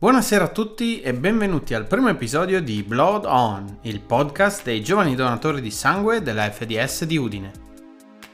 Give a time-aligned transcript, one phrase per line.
[0.00, 5.14] Buonasera a tutti e benvenuti al primo episodio di Blood On, il podcast dei giovani
[5.14, 7.52] donatori di sangue della FDS di Udine.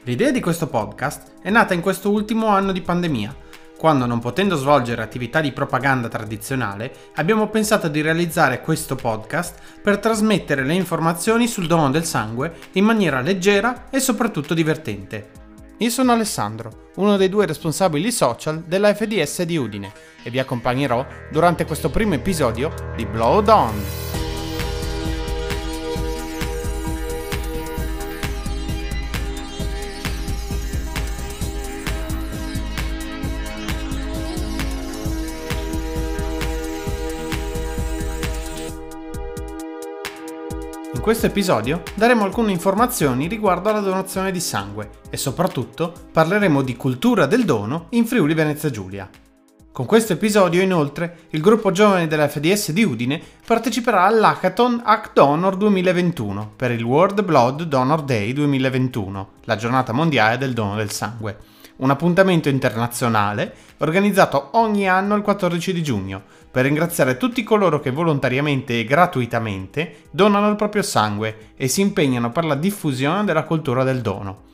[0.03, 3.35] L'idea di questo podcast è nata in questo ultimo anno di pandemia,
[3.77, 9.97] quando non potendo svolgere attività di propaganda tradizionale, abbiamo pensato di realizzare questo podcast per
[9.97, 15.46] trasmettere le informazioni sul dono del sangue in maniera leggera e soprattutto divertente.
[15.79, 19.91] Io sono Alessandro, uno dei due responsabili social della FDS di Udine
[20.23, 24.06] e vi accompagnerò durante questo primo episodio di Blow On.
[41.07, 47.25] Questo episodio daremo alcune informazioni riguardo alla donazione di sangue e soprattutto parleremo di cultura
[47.25, 49.09] del dono in Friuli Venezia Giulia.
[49.71, 55.55] Con questo episodio inoltre il gruppo giovane della FDS di Udine parteciperà all'Hackathon Hack Donor
[55.55, 61.55] 2021 per il World Blood Donor Day 2021, la giornata mondiale del dono del sangue
[61.77, 66.23] un appuntamento internazionale organizzato ogni anno il 14 di giugno
[66.57, 72.31] per ringraziare tutti coloro che volontariamente e gratuitamente donano il proprio sangue e si impegnano
[72.31, 74.45] per la diffusione della cultura del dono.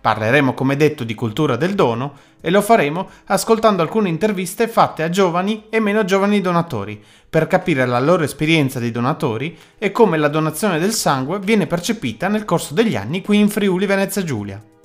[0.00, 5.10] Parleremo come detto di cultura del dono e lo faremo ascoltando alcune interviste fatte a
[5.10, 10.28] giovani e meno giovani donatori per capire la loro esperienza di donatori e come la
[10.28, 14.75] donazione del sangue viene percepita nel corso degli anni qui in Friuli Venezia Giulia.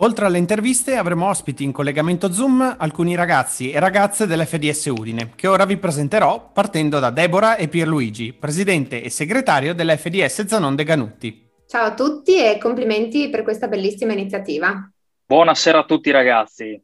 [0.00, 5.46] Oltre alle interviste avremo ospiti in collegamento Zoom alcuni ragazzi e ragazze dell'FDS Udine, che
[5.46, 11.48] ora vi presenterò partendo da Deborah e Pierluigi, presidente e segretario dell'FDS Zanon De Ganutti.
[11.66, 14.86] Ciao a tutti e complimenti per questa bellissima iniziativa.
[15.24, 16.78] Buonasera a tutti ragazzi.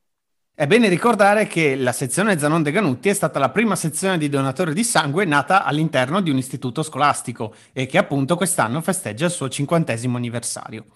[0.55, 4.30] È bene ricordare che la sezione Zanon De Ganutti è stata la prima sezione di
[4.30, 9.33] donatori di sangue nata all'interno di un istituto scolastico e che appunto quest'anno festeggia il
[9.33, 10.86] suo cinquantesimo anniversario.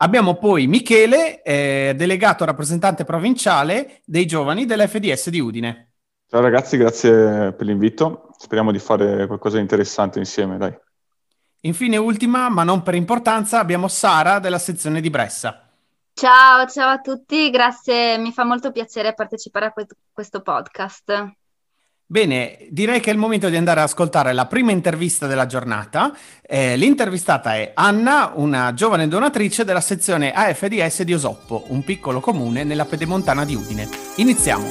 [0.00, 5.90] Abbiamo poi Michele, eh, delegato rappresentante provinciale dei giovani dell'FDS di Udine.
[6.28, 8.30] Ciao ragazzi, grazie per l'invito.
[8.36, 10.72] Speriamo di fare qualcosa di interessante insieme, dai.
[11.62, 15.68] Infine, ultima, ma non per importanza, abbiamo Sara della sezione di Bressa.
[16.12, 19.74] Ciao, ciao a tutti, grazie, mi fa molto piacere partecipare a
[20.12, 21.37] questo podcast.
[22.10, 26.16] Bene, direi che è il momento di andare ad ascoltare la prima intervista della giornata.
[26.40, 32.64] Eh, l'intervistata è Anna, una giovane donatrice della sezione AFDS di Osoppo, un piccolo comune
[32.64, 33.86] nella pedemontana di Udine.
[34.16, 34.66] Iniziamo.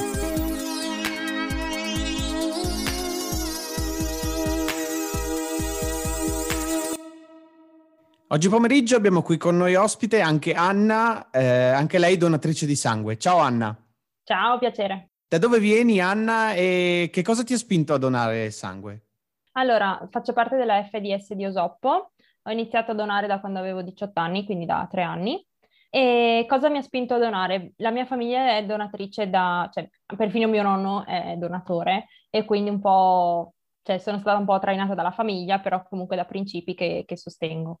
[8.30, 13.16] Oggi pomeriggio abbiamo qui con noi ospite anche Anna, eh, anche lei donatrice di sangue.
[13.16, 13.76] Ciao Anna.
[14.24, 15.07] Ciao, piacere.
[15.30, 19.08] Da dove vieni, Anna, e che cosa ti ha spinto a donare sangue?
[19.52, 22.12] Allora, faccio parte della FDS di Osoppo.
[22.44, 25.46] Ho iniziato a donare da quando avevo 18 anni, quindi da tre anni.
[25.90, 27.72] E cosa mi ha spinto a donare?
[27.76, 32.80] La mia famiglia è donatrice da, cioè, perfino mio nonno è donatore e quindi un
[32.80, 33.52] po',
[33.82, 37.80] cioè, sono stata un po' trainata dalla famiglia, però comunque da principi che, che sostengo.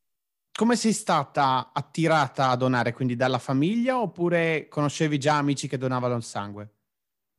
[0.52, 2.92] Come sei stata attirata a donare?
[2.92, 6.72] Quindi dalla famiglia oppure conoscevi già amici che donavano il sangue?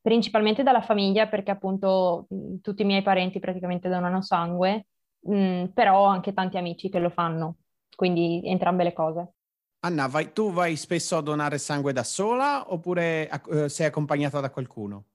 [0.02, 2.28] Principalmente dalla famiglia perché appunto
[2.62, 4.88] tutti i miei parenti praticamente donano sangue,
[5.22, 7.58] mh, però ho anche tanti amici che lo fanno,
[7.96, 9.34] quindi entrambe le cose.
[9.82, 14.50] Anna, vai, tu vai spesso a donare sangue da sola oppure eh, sei accompagnata da
[14.50, 15.06] qualcuno?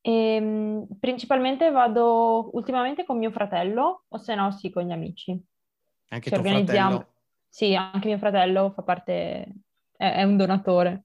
[0.00, 5.32] E, ehm, principalmente vado ultimamente con mio fratello o se no sì con gli amici.
[6.08, 7.08] Anche Ci tuo fratello?
[7.48, 9.12] Sì, anche mio fratello fa parte,
[9.96, 11.04] è, è un donatore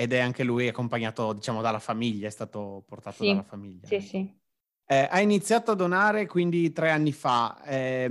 [0.00, 3.86] ed è anche lui accompagnato, diciamo, dalla famiglia, è stato portato sì, dalla famiglia.
[3.86, 4.38] Sì, sì.
[4.86, 7.62] Eh, ha iniziato a donare quindi tre anni fa.
[7.64, 8.08] Eh,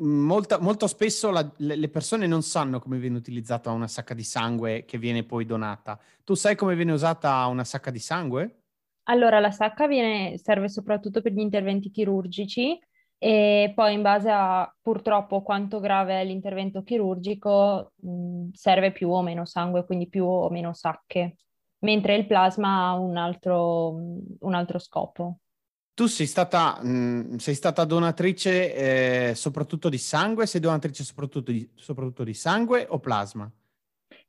[0.00, 4.84] molta, molto spesso la, le persone non sanno come viene utilizzata una sacca di sangue
[4.84, 5.98] che viene poi donata.
[6.24, 8.60] Tu sai come viene usata una sacca di sangue?
[9.04, 12.78] Allora, la sacca viene, serve soprattutto per gli interventi chirurgici
[13.18, 19.22] e poi in base a purtroppo quanto grave è l'intervento chirurgico mh, serve più o
[19.22, 21.36] meno sangue, quindi più o meno sacche,
[21.80, 23.90] mentre il plasma ha un altro,
[24.40, 25.38] un altro scopo.
[25.94, 31.68] Tu sei stata, mh, sei stata donatrice eh, soprattutto di sangue, sei donatrice soprattutto di,
[31.74, 33.50] soprattutto di sangue o plasma?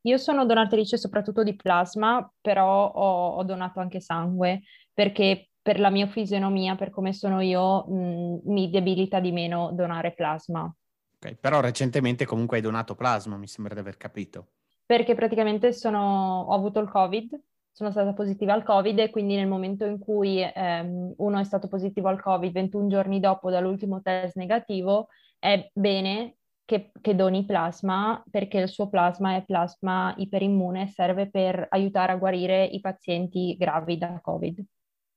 [0.01, 4.61] Io sono donatrice soprattutto di plasma, però ho, ho donato anche sangue
[4.93, 10.13] perché per la mia fisionomia, per come sono io, mh, mi debilita di meno donare
[10.13, 10.73] plasma.
[11.19, 14.49] Ok, però recentemente comunque hai donato plasma, mi sembra di aver capito.
[14.85, 17.39] Perché praticamente sono, ho avuto il Covid,
[17.71, 21.67] sono stata positiva al Covid e quindi nel momento in cui ehm, uno è stato
[21.67, 25.07] positivo al Covid 21 giorni dopo dall'ultimo test negativo,
[25.39, 31.29] è bene che, che doni plasma perché il suo plasma è plasma iperimmune e serve
[31.29, 34.63] per aiutare a guarire i pazienti gravi da Covid.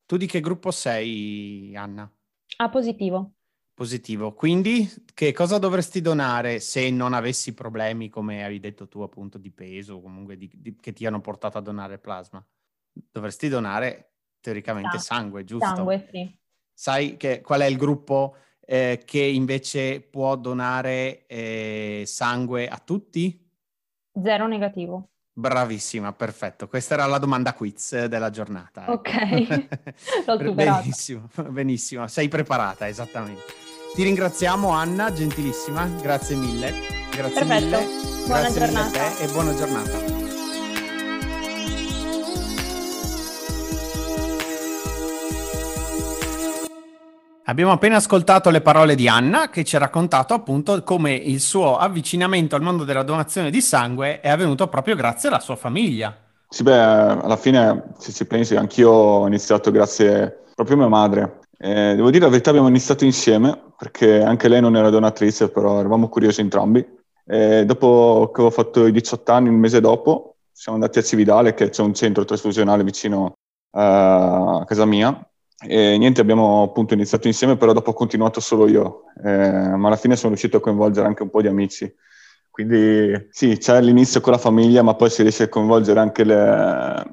[0.06, 2.11] Tu di che gruppo sei, Anna?
[2.56, 3.32] Ah, positivo.
[3.81, 4.35] Positivo.
[4.35, 9.50] Quindi che cosa dovresti donare se non avessi problemi, come hai detto tu, appunto, di
[9.50, 12.44] peso o comunque di, di, che ti hanno portato a donare plasma?
[12.93, 15.75] Dovresti donare teoricamente Sangue, sangue giusto?
[15.77, 16.38] Sangue, sì.
[16.75, 18.37] Sai che, qual è il gruppo
[18.67, 23.50] eh, che invece può donare eh, sangue a tutti?
[24.12, 25.09] Zero negativo.
[25.33, 26.69] Bravissima, perfetto.
[26.69, 28.83] Questa era la domanda quiz della giornata.
[28.83, 28.93] ecco.
[28.93, 29.69] Ok,
[30.26, 30.53] l'ho superata.
[30.53, 32.06] benissimo, benissimo.
[32.09, 33.69] Sei preparata, esattamente.
[33.93, 36.73] Ti ringraziamo Anna, gentilissima, grazie mille.
[37.11, 37.77] Grazie Perfetto.
[37.77, 37.87] mille.
[38.25, 38.99] Buona grazie mille a giornata.
[39.17, 40.19] te e buona giornata.
[47.47, 51.77] Abbiamo appena ascoltato le parole di Anna che ci ha raccontato appunto come il suo
[51.77, 56.17] avvicinamento al mondo della donazione di sangue è avvenuto proprio grazie alla sua famiglia.
[56.49, 61.40] Sì, beh, alla fine, se ci pensi, anch'io ho iniziato grazie proprio a mia madre.
[61.62, 65.79] Eh, devo dire la verità, abbiamo iniziato insieme, perché anche lei non era donatrice, però
[65.81, 66.85] eravamo curiosi entrambi.
[67.27, 71.53] E dopo che ho fatto i 18 anni, un mese dopo, siamo andati a Cividale,
[71.55, 73.35] che c'è un centro trasfusionale vicino
[73.73, 75.23] eh, a casa mia,
[75.62, 79.97] e niente, abbiamo appunto iniziato insieme, però dopo ho continuato solo io, Eh, ma alla
[79.97, 81.93] fine sono riuscito a coinvolgere anche un po' di amici.
[82.51, 87.05] Quindi sì, c'è l'inizio con la famiglia, ma poi si riesce a coinvolgere anche le-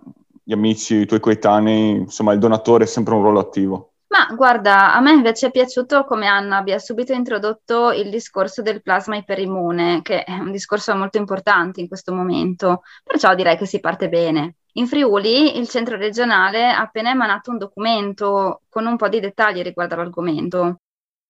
[0.43, 3.91] gli amici, i tuoi coetanei, insomma il donatore è sempre un ruolo attivo.
[4.09, 8.81] Ma guarda, a me invece è piaciuto come Anna abbia subito introdotto il discorso del
[8.81, 13.81] plasma iperimmune, che è un discorso molto importante in questo momento, perciò direi che si
[13.81, 14.55] parte bene.
[14.73, 19.61] In Friuli il centro regionale ha appena emanato un documento con un po' di dettagli
[19.61, 20.79] riguardo all'argomento.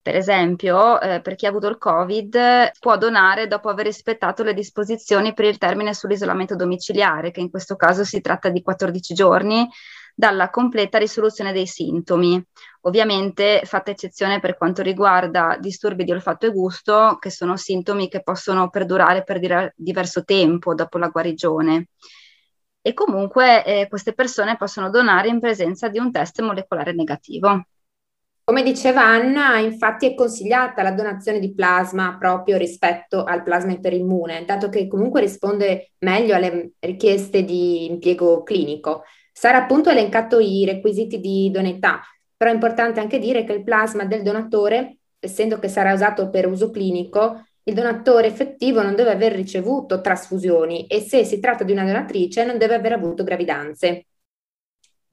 [0.01, 4.53] Per esempio, eh, per chi ha avuto il Covid, può donare dopo aver rispettato le
[4.53, 9.67] disposizioni per il termine sull'isolamento domiciliare, che in questo caso si tratta di 14 giorni
[10.19, 12.43] dalla completa risoluzione dei sintomi.
[12.81, 18.23] Ovviamente fatta eccezione per quanto riguarda disturbi di olfatto e gusto, che sono sintomi che
[18.23, 21.89] possono perdurare per dire- diverso tempo dopo la guarigione.
[22.81, 27.67] E comunque eh, queste persone possono donare in presenza di un test molecolare negativo.
[28.43, 34.45] Come diceva Anna, infatti è consigliata la donazione di plasma proprio rispetto al plasma iperimmune,
[34.45, 39.03] dato che comunque risponde meglio alle richieste di impiego clinico.
[39.37, 42.01] Sarà appunto elencato i requisiti di idoneità,
[42.35, 46.47] però è importante anche dire che il plasma del donatore, essendo che sarà usato per
[46.47, 51.71] uso clinico, il donatore effettivo non deve aver ricevuto trasfusioni e se si tratta di
[51.71, 54.07] una donatrice non deve aver avuto gravidanze.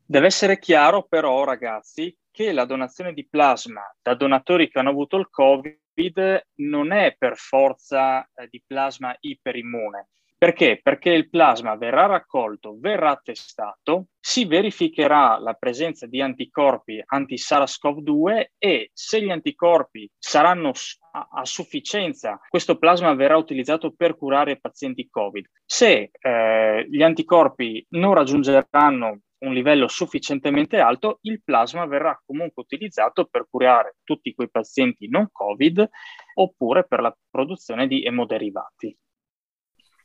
[0.07, 5.19] Deve essere chiaro però, ragazzi, che la donazione di plasma da donatori che hanno avuto
[5.19, 10.09] il Covid non è per forza eh, di plasma iperimmune.
[10.45, 10.79] Perché?
[10.83, 18.91] Perché il plasma verrà raccolto, verrà testato, si verificherà la presenza di anticorpi anti-SARS-CoV-2 e
[18.93, 20.73] se gli anticorpi saranno
[21.13, 25.47] a, sufficienza, questo plasma verrà utilizzato per curare pazienti Covid.
[25.65, 33.25] Se eh, gli anticorpi non raggiungeranno un livello sufficientemente alto, il plasma verrà comunque utilizzato
[33.25, 35.89] per curare tutti quei pazienti non Covid
[36.35, 38.95] oppure per la produzione di emoderivati.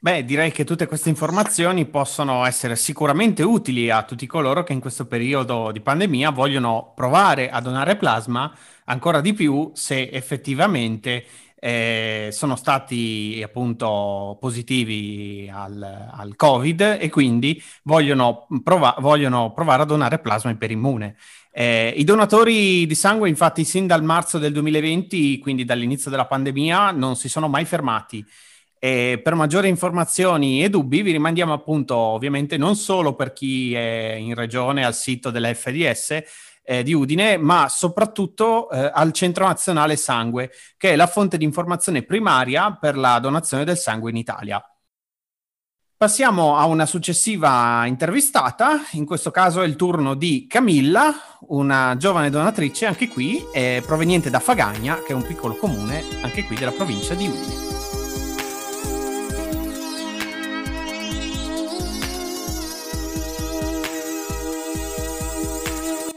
[0.01, 4.79] Beh, direi che tutte queste informazioni possono essere sicuramente utili a tutti coloro che in
[4.79, 8.49] questo periodo di pandemia vogliono provare a donare plasma
[8.85, 11.25] ancora di più se effettivamente
[11.59, 19.85] eh, sono stati appunto positivi al, al Covid e quindi vogliono, prova- vogliono provare a
[19.85, 21.17] donare plasma iperimmune.
[21.51, 26.91] Eh, I donatori di sangue, infatti, sin dal marzo del 2020, quindi dall'inizio della pandemia,
[26.91, 28.25] non si sono mai fermati.
[28.79, 34.15] E per maggiori informazioni e dubbi vi rimandiamo appunto ovviamente non solo per chi è
[34.17, 36.23] in regione al sito dell'FDS
[36.63, 41.43] eh, di Udine, ma soprattutto eh, al Centro Nazionale Sangue, che è la fonte di
[41.43, 44.63] informazione primaria per la donazione del sangue in Italia.
[45.97, 51.13] Passiamo a una successiva intervistata, in questo caso è il turno di Camilla,
[51.47, 56.45] una giovane donatrice, anche qui, eh, proveniente da Fagagna, che è un piccolo comune, anche
[56.45, 57.78] qui della provincia di Udine.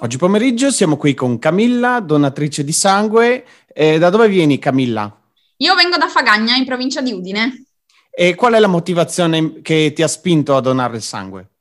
[0.02, 3.44] Oggi pomeriggio siamo qui con Camilla, donatrice di sangue.
[3.72, 5.16] Eh, da dove vieni Camilla?
[5.58, 7.66] Io vengo da Fagagna, in provincia di Udine.
[8.10, 11.51] E qual è la motivazione che ti ha spinto a donare il sangue?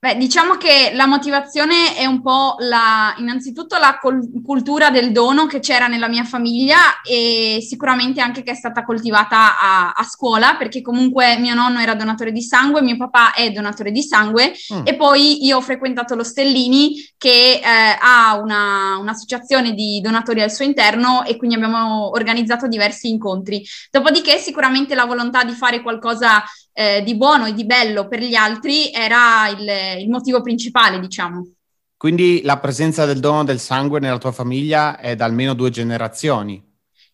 [0.00, 5.46] Beh, diciamo che la motivazione è un po' la, innanzitutto la col- cultura del dono
[5.46, 10.54] che c'era nella mia famiglia e sicuramente anche che è stata coltivata a, a scuola,
[10.54, 14.82] perché comunque mio nonno era donatore di sangue, mio papà è donatore di sangue mm.
[14.84, 20.52] e poi io ho frequentato lo Stellini che eh, ha una, un'associazione di donatori al
[20.52, 23.66] suo interno e quindi abbiamo organizzato diversi incontri.
[23.90, 26.44] Dopodiché sicuramente la volontà di fare qualcosa
[26.78, 31.54] eh, di buono e di bello per gli altri era il, il motivo principale, diciamo.
[31.96, 36.64] Quindi la presenza del dono del sangue nella tua famiglia è da almeno due generazioni.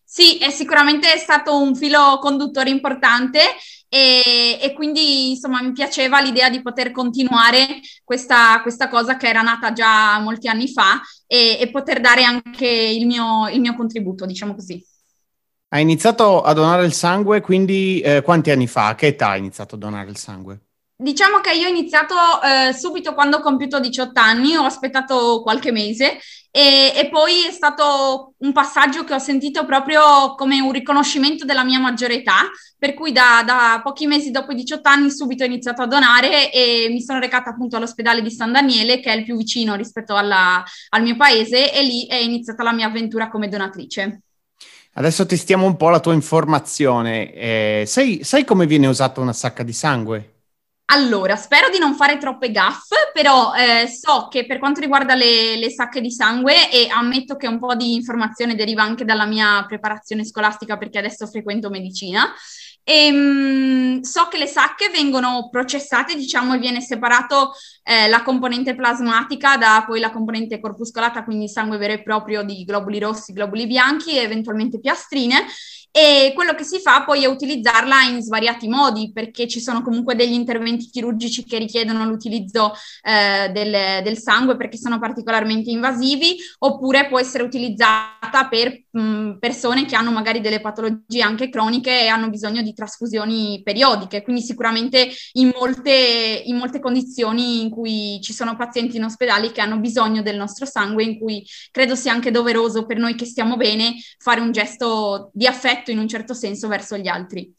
[0.03, 3.39] Sì, è sicuramente stato un filo conduttore importante
[3.89, 9.41] e, e, quindi insomma mi piaceva l'idea di poter continuare questa, questa, cosa che era
[9.41, 14.27] nata già molti anni fa e, e poter dare anche il mio, il mio contributo,
[14.27, 14.79] diciamo così.
[15.75, 18.87] Hai iniziato a donare il sangue, quindi eh, quanti anni fa?
[18.87, 20.67] A che età hai iniziato a donare il sangue?
[20.95, 25.73] Diciamo che io ho iniziato eh, subito quando ho compiuto 18 anni, ho aspettato qualche
[25.73, 26.17] mese
[26.49, 31.65] e, e, poi è stato un passaggio che ho sentito proprio come un riconoscimento della
[31.65, 35.47] mia maggiore età, per cui da, da pochi mesi dopo i 18 anni subito ho
[35.47, 39.25] iniziato a donare e mi sono recata appunto all'ospedale di San Daniele, che è il
[39.25, 43.49] più vicino rispetto alla, al mio paese, e lì è iniziata la mia avventura come
[43.49, 44.21] donatrice.
[44.97, 47.33] Adesso testiamo un po' la tua informazione.
[47.33, 50.34] Eh, sai, sai come viene usata una sacca di sangue?
[50.87, 55.57] Allora, spero di non fare troppe gaffe, però eh, so che per quanto riguarda le,
[55.57, 59.65] le, sacche di sangue, e ammetto che un po' di informazione deriva anche dalla mia
[59.67, 62.31] preparazione scolastica perché adesso frequento medicina,
[62.83, 68.75] e, mh, so che le sacche vengono processate, diciamo, e viene separato eh, la componente
[68.75, 73.65] plasmatica da poi la componente corpuscolata, quindi sangue vero e proprio di globuli rossi, globuli
[73.65, 75.47] bianchi e eventualmente piastrine
[75.97, 80.13] e quello che si fa poi è utilizzarla in svariati modi, perché ci sono comunque
[80.13, 87.07] degli interventi chirurgici che richiedono l'utilizzo eh, del, del, sangue perché sono particolarmente invasivi, oppure
[87.07, 92.29] può essere utilizzata per mh, persone che hanno magari delle patologie anche croniche e hanno
[92.29, 94.21] bisogno di trasfusioni periodiche.
[94.21, 99.61] Quindi sicuramente in molte, in molte condizioni in cui ci sono pazienti in ospedali che
[99.61, 103.55] hanno bisogno del nostro sangue, in cui credo sia anche doveroso per noi che stiamo
[103.55, 107.53] bene fare un gesto di affetto rispetto in un certo senso verso gli altri.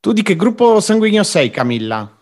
[0.00, 2.18] Tu di che gruppo sanguigno sei, Camilla?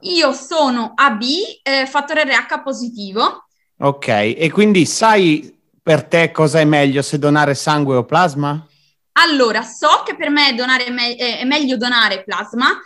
[0.00, 1.22] Io sono AB,
[1.62, 3.46] eh, fattore RH positivo.
[3.78, 8.66] Ok, e quindi sai per te cosa è meglio, se donare sangue o plasma?
[9.12, 10.54] Allora, so che per me
[10.90, 12.80] me- eh, è meglio donare plasma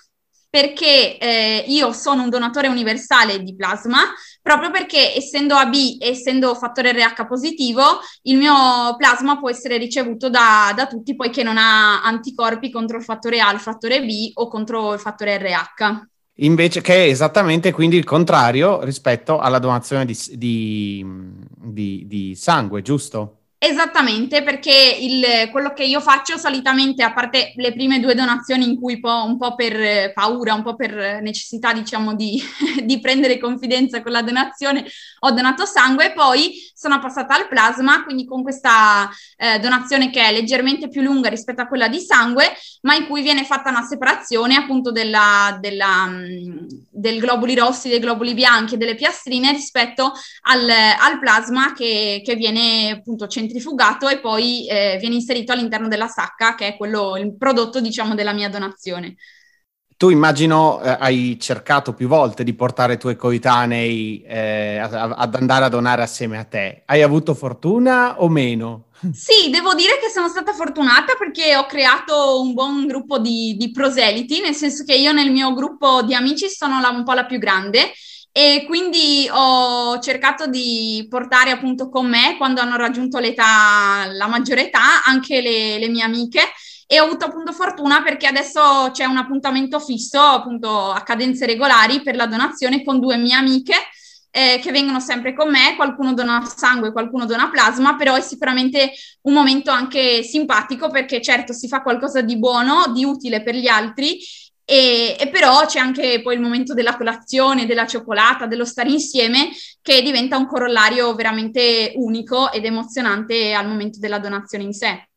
[0.55, 4.03] perché eh, io sono un donatore universale di plasma,
[4.41, 7.83] proprio perché essendo AB e essendo fattore RH positivo,
[8.23, 13.03] il mio plasma può essere ricevuto da, da, tutti poiché non ha anticorpi contro il
[13.03, 16.07] fattore A, il fattore B o contro il fattore RH.
[16.35, 21.05] Invece che è esattamente quindi il contrario rispetto alla donazione di, di,
[21.57, 23.44] di, di sangue, giusto?
[23.67, 28.79] Esattamente, perché il, quello che io faccio solitamente, a parte le prime due donazioni in
[28.79, 32.43] cui po', un po' per paura, un po' per necessità, diciamo, di,
[32.85, 34.85] di, prendere confidenza con la donazione,
[35.21, 40.21] ho donato sangue e poi sono passata al plasma, quindi con questa eh, donazione che
[40.21, 42.53] è leggermente più lunga rispetto a quella di sangue,
[42.83, 47.99] ma in cui viene fatta una separazione appunto della, della, mm, del globuli rossi, dei
[47.99, 54.09] globuli bianchi e delle piastrine rispetto al, al plasma che, che viene appunto centralizzato centrifugato
[54.09, 58.33] e poi eh, viene inserito all'interno della sacca, che è quello, il prodotto, diciamo, della
[58.33, 59.15] mia donazione.
[59.97, 65.67] Tu immagino eh, hai cercato più volte di portare i tuoi coetanei eh, ad andare
[65.67, 66.83] a donare assieme a te.
[66.85, 68.87] Hai avuto fortuna o meno?
[69.13, 73.71] Sì, devo dire che sono stata fortunata perché ho creato un buon gruppo di, di
[73.71, 77.27] proseliti, nel senso che io nel mio gruppo di amici sono la, un po' la
[77.27, 77.93] più grande
[78.37, 84.67] e quindi ho cercato di portare appunto con me, quando hanno raggiunto l'età, la maggiore
[84.67, 86.41] età, anche le, le mie amiche.
[86.89, 92.03] E ho avuto appunto fortuna perché adesso c'è un appuntamento fisso appunto a cadenze regolari
[92.03, 93.77] per la donazione con due mie amiche
[94.33, 98.91] eh, che vengono sempre con me, qualcuno dona sangue, qualcuno dona plasma, però è sicuramente
[99.23, 103.69] un momento anche simpatico perché certo si fa qualcosa di buono, di utile per gli
[103.69, 104.19] altri
[104.65, 109.51] e, e, però c'è anche poi il momento della colazione, della cioccolata, dello stare insieme,
[109.83, 115.09] che diventa un corollario veramente unico ed emozionante al momento della donazione in sé.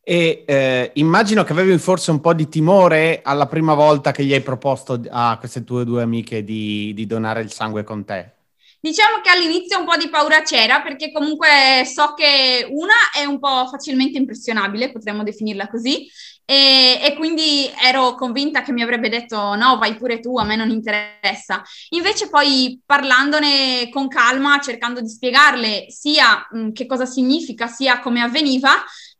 [0.00, 4.32] E eh, immagino che avevi forse un po' di timore alla prima volta che gli
[4.32, 8.37] hai proposto a queste tue due amiche di, di donare il sangue con te.
[8.80, 13.40] Diciamo che all'inizio un po' di paura c'era perché comunque so che una è un
[13.40, 16.08] po' facilmente impressionabile, potremmo definirla così,
[16.44, 20.56] e, e, quindi ero convinta che mi avrebbe detto no, vai pure tu, a me
[20.56, 21.62] non interessa.
[21.90, 28.22] Invece poi parlandone con calma, cercando di spiegarle sia mh, che cosa significa, sia come
[28.22, 28.70] avveniva,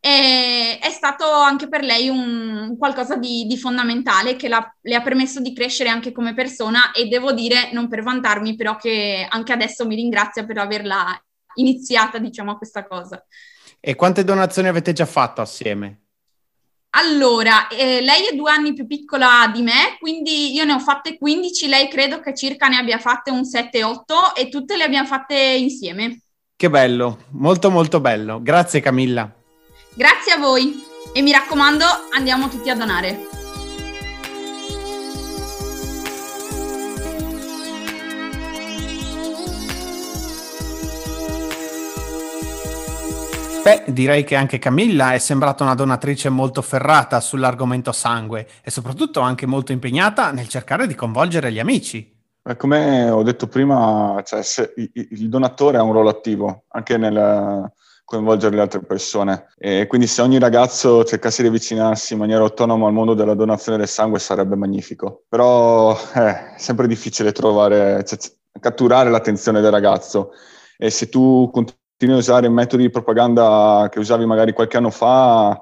[0.01, 5.41] eh, è stato anche per lei un, qualcosa di, di fondamentale che le ha permesso
[5.41, 9.87] di crescere anche come persona e devo dire, non per vantarmi, però che anche adesso
[9.87, 11.21] mi ringrazia per averla
[11.55, 13.25] iniziata, diciamo, a questa cosa.
[13.81, 16.03] E quante donazioni avete già fatto assieme?
[16.91, 21.19] Allora, eh, lei è due anni più piccola di me, quindi io ne ho fatte
[21.19, 25.37] 15, lei credo che circa ne abbia fatte un 7-8 e tutte le abbiamo fatte
[25.37, 26.23] insieme.
[26.57, 28.41] Che bello, molto molto bello.
[28.43, 29.38] Grazie Camilla.
[29.99, 30.81] Grazie a voi
[31.13, 31.85] e mi raccomando,
[32.17, 33.19] andiamo tutti a donare.
[43.65, 49.19] Beh, direi che anche Camilla è sembrata una donatrice molto ferrata sull'argomento sangue e soprattutto
[49.19, 52.17] anche molto impegnata nel cercare di coinvolgere gli amici.
[52.57, 54.43] Come ho detto prima, cioè,
[54.77, 57.73] il donatore ha un ruolo attivo anche nel
[58.09, 62.87] coinvolgere le altre persone e quindi se ogni ragazzo cercasse di avvicinarsi in maniera autonoma
[62.87, 65.25] al mondo della donazione del sangue sarebbe magnifico.
[65.29, 68.19] Però eh, è sempre difficile trovare, cioè,
[68.59, 70.31] catturare l'attenzione del ragazzo
[70.79, 75.61] e se tu continui a usare metodi di propaganda che usavi magari qualche anno fa,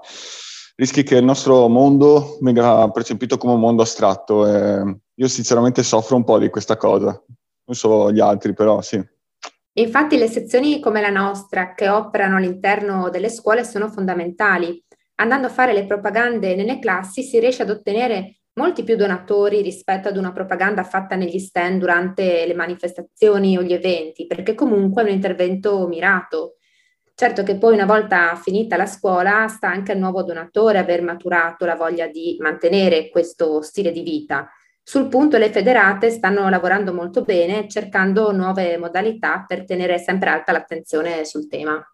[0.76, 4.46] rischi che il nostro mondo venga percepito come un mondo astratto.
[4.46, 7.20] E io sinceramente soffro un po' di questa cosa.
[7.64, 9.04] Non so gli altri, però sì.
[9.78, 14.82] Infatti le sezioni come la nostra, che operano all'interno delle scuole, sono fondamentali.
[15.16, 20.08] Andando a fare le propagande nelle classi si riesce ad ottenere molti più donatori rispetto
[20.08, 25.04] ad una propaganda fatta negli stand durante le manifestazioni o gli eventi, perché comunque è
[25.04, 26.56] un intervento mirato.
[27.14, 31.66] Certo che poi una volta finita la scuola sta anche al nuovo donatore aver maturato
[31.66, 34.48] la voglia di mantenere questo stile di vita.
[34.88, 40.52] Sul punto le federate stanno lavorando molto bene cercando nuove modalità per tenere sempre alta
[40.52, 41.84] l'attenzione sul tema.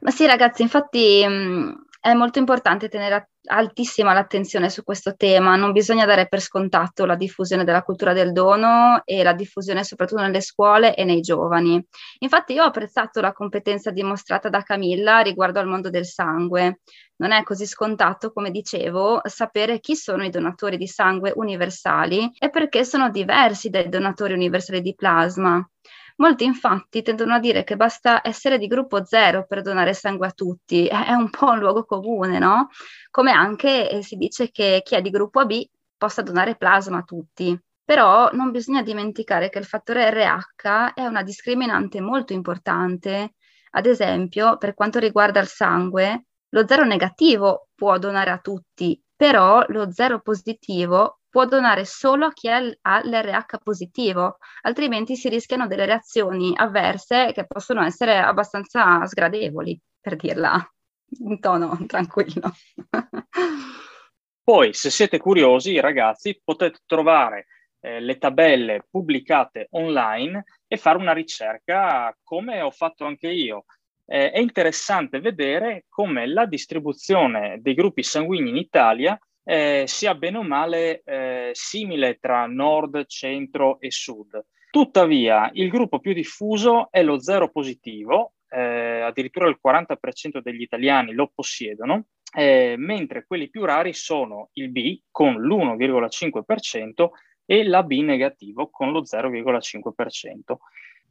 [0.00, 3.16] Ma sì ragazzi, infatti è molto importante tenere
[3.48, 8.32] altissima l'attenzione su questo tema, non bisogna dare per scontato la diffusione della cultura del
[8.32, 11.84] dono e la diffusione soprattutto nelle scuole e nei giovani.
[12.20, 16.80] Infatti io ho apprezzato la competenza dimostrata da Camilla riguardo al mondo del sangue.
[17.16, 22.50] Non è così scontato, come dicevo, sapere chi sono i donatori di sangue universali e
[22.50, 25.68] perché sono diversi dai donatori universali di plasma.
[26.20, 30.32] Molti infatti tendono a dire che basta essere di gruppo zero per donare sangue a
[30.32, 32.68] tutti, è un po' un luogo comune, no?
[33.10, 35.52] Come anche eh, si dice che chi è di gruppo AB
[35.96, 37.56] possa donare plasma a tutti.
[37.84, 43.34] Però non bisogna dimenticare che il fattore RH è una discriminante molto importante.
[43.70, 49.64] Ad esempio, per quanto riguarda il sangue, lo zero negativo può donare a tutti, però
[49.68, 55.86] lo zero positivo può donare solo a chi ha l'RH positivo, altrimenti si rischiano delle
[55.86, 60.58] reazioni avverse che possono essere abbastanza sgradevoli, per dirla
[61.20, 62.52] in tono tranquillo.
[64.42, 67.46] Poi, se siete curiosi, ragazzi, potete trovare
[67.80, 73.64] eh, le tabelle pubblicate online e fare una ricerca come ho fatto anche io.
[74.06, 80.36] Eh, è interessante vedere come la distribuzione dei gruppi sanguigni in Italia eh, sia bene
[80.36, 84.44] o male eh, simile tra nord, centro e sud.
[84.70, 91.14] Tuttavia, il gruppo più diffuso è lo zero positivo, eh, addirittura il 40% degli italiani
[91.14, 97.08] lo possiedono, eh, mentre quelli più rari sono il B con l'1,5%
[97.46, 100.58] e l'AB negativo con lo 0,5%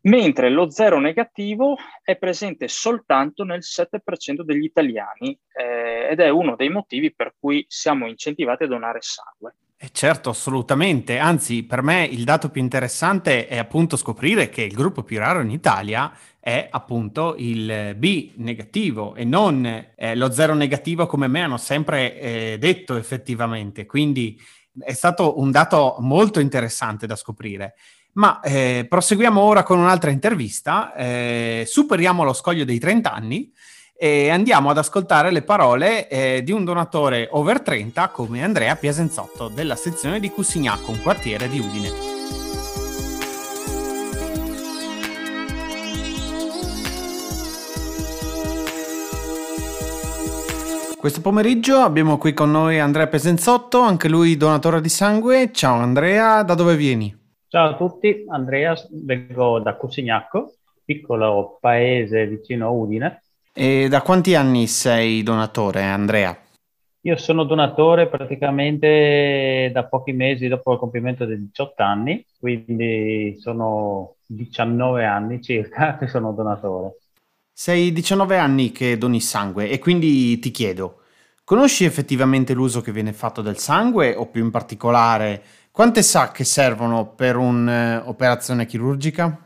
[0.02, 6.56] mentre lo zero negativo è presente soltanto nel 7% degli italiani eh, ed è uno
[6.56, 9.56] dei motivi per cui siamo incentivati a donare sangue.
[9.80, 11.20] Eh certo, assolutamente.
[11.20, 15.40] Anzi, per me il dato più interessante è appunto scoprire che il gruppo più raro
[15.42, 21.42] in Italia è appunto il B negativo e non eh, lo zero negativo come me
[21.42, 23.86] hanno sempre eh, detto effettivamente.
[23.86, 24.42] Quindi
[24.80, 27.76] è stato un dato molto interessante da scoprire.
[28.18, 33.52] Ma eh, proseguiamo ora con un'altra intervista, eh, superiamo lo scoglio dei 30 anni
[33.96, 39.50] e andiamo ad ascoltare le parole eh, di un donatore over 30 come Andrea Piasenzotto
[39.50, 41.92] della sezione di Cussignaco, un quartiere di Udine.
[50.98, 55.52] Questo pomeriggio abbiamo qui con noi Andrea Pesenzotto, anche lui donatore di sangue.
[55.54, 57.26] Ciao Andrea, da dove vieni?
[57.50, 63.24] Ciao a tutti, Andrea, vengo da Cusignacco, piccolo paese vicino a Udine.
[63.54, 66.38] E da quanti anni sei donatore, Andrea?
[67.00, 74.16] Io sono donatore praticamente da pochi mesi dopo il compimento dei 18 anni, quindi sono
[74.26, 76.98] 19 anni circa che sono donatore.
[77.54, 81.04] Sei 19 anni che doni sangue e quindi ti chiedo,
[81.46, 85.42] conosci effettivamente l'uso che viene fatto del sangue o più in particolare
[85.78, 89.38] quante sacche servono per un'operazione chirurgica?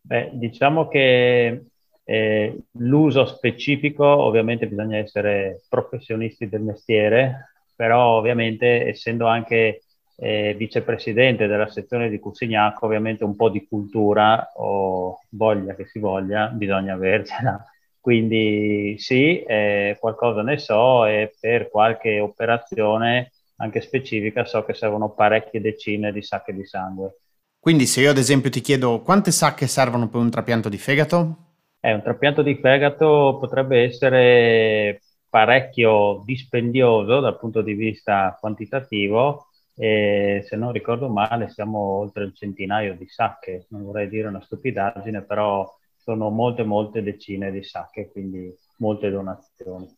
[0.00, 1.64] Beh, diciamo che
[2.04, 9.82] eh, l'uso specifico, ovviamente bisogna essere professionisti del mestiere, però ovviamente essendo anche
[10.18, 15.98] eh, vicepresidente della sezione di Cussignac, ovviamente un po' di cultura o voglia che si
[15.98, 17.60] voglia bisogna avercela.
[17.98, 23.31] Quindi sì, eh, qualcosa ne so e per qualche operazione
[23.62, 27.20] anche specifica so che servono parecchie decine di sacche di sangue.
[27.58, 31.36] Quindi se io ad esempio ti chiedo quante sacche servono per un trapianto di fegato?
[31.80, 39.46] Eh, un trapianto di fegato potrebbe essere parecchio dispendioso dal punto di vista quantitativo
[39.76, 44.42] e se non ricordo male siamo oltre il centinaio di sacche, non vorrei dire una
[44.42, 49.88] stupidaggine, però sono molte molte decine di sacche, quindi molte donazioni.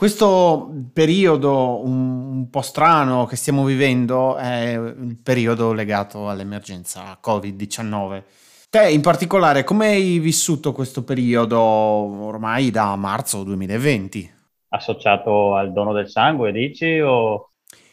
[0.00, 8.22] Questo periodo un, un, po' strano che stiamo vivendo è il periodo legato all'emergenza Covid-19.
[8.70, 14.32] Te in particolare come hai vissuto questo periodo ormai da marzo 2020?
[14.70, 16.98] Associato al dono del sangue, dici?
[17.00, 17.50] O...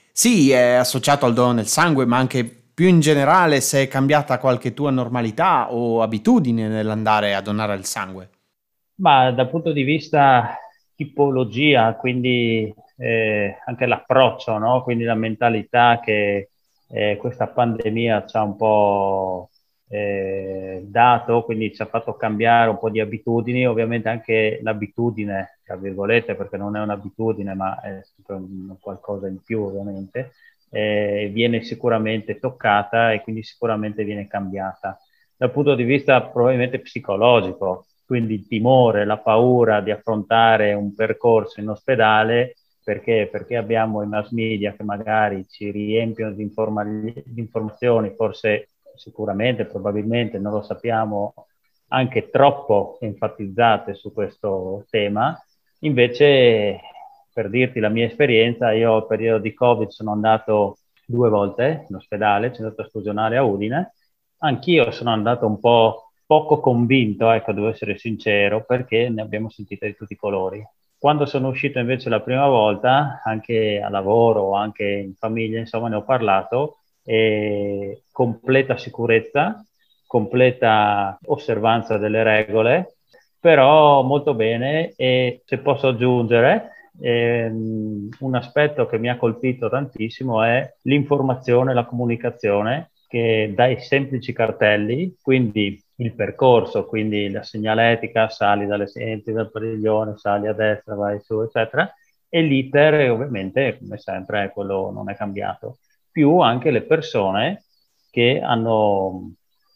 [0.10, 4.40] Sì, è associato al dono del sangue, ma anche più in generale se è cambiata
[4.40, 8.30] qualche tua normalità o abitudine nell'andare a donare il sangue.
[9.00, 10.58] Ma dal punto di vista
[10.98, 14.84] tipologia, quindi eh, anche l'approccio, no?
[14.84, 16.50] quindi la mentalità che
[16.90, 19.50] eh, questa pandemia ci ha un po'
[19.90, 25.76] eh, dato, quindi ci ha fatto cambiare un po' di abitudini, ovviamente anche l'abitudine, tra
[25.76, 28.02] virgolette, perché non è un'abitudine, ma è
[28.80, 30.34] qualcosa in più, ovviamente,
[30.70, 35.00] eh, viene sicuramente toccata e quindi sicuramente viene cambiata.
[35.38, 41.60] Dal punto di vista probabilmente psicologico, quindi il timore, la paura di affrontare un percorso
[41.60, 43.28] in ospedale, perché?
[43.30, 49.66] Perché abbiamo i mass media che magari ci riempiono di, informa- di informazioni, forse sicuramente,
[49.66, 51.34] probabilmente, non lo sappiamo,
[51.90, 55.38] anche troppo enfatizzate su questo tema.
[55.80, 56.80] Invece,
[57.34, 61.96] per dirti la mia esperienza, io al periodo di Covid sono andato due volte in
[61.98, 63.94] ospedale, centro trasfusionale a Udine.
[64.40, 69.88] Anch'io sono andato un po' poco convinto, ecco, devo essere sincero, perché ne abbiamo sentite
[69.88, 70.64] di tutti i colori.
[71.00, 75.96] Quando sono uscito invece la prima volta, anche a lavoro anche in famiglia, insomma, ne
[75.96, 79.66] ho parlato, e completa sicurezza,
[80.06, 82.98] completa osservanza delle regole,
[83.40, 90.44] però molto bene e se posso aggiungere ehm, un aspetto che mi ha colpito tantissimo
[90.44, 98.66] è l'informazione, la comunicazione che dai semplici cartelli, quindi il percorso, quindi la segnaletica, sali
[98.66, 101.92] dalle senti dal padiglione, sali a destra, vai su, eccetera,
[102.30, 105.80] e l'iter ovviamente, come sempre, quello non è cambiato.
[106.12, 107.64] Più anche le persone
[108.12, 109.32] che hanno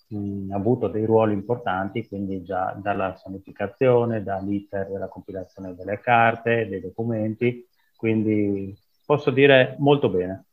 [0.07, 6.81] mh, avuto dei ruoli importanti, quindi già dalla sanificazione, dall'iter della compilazione delle carte, dei
[6.81, 10.45] documenti, quindi posso dire molto bene.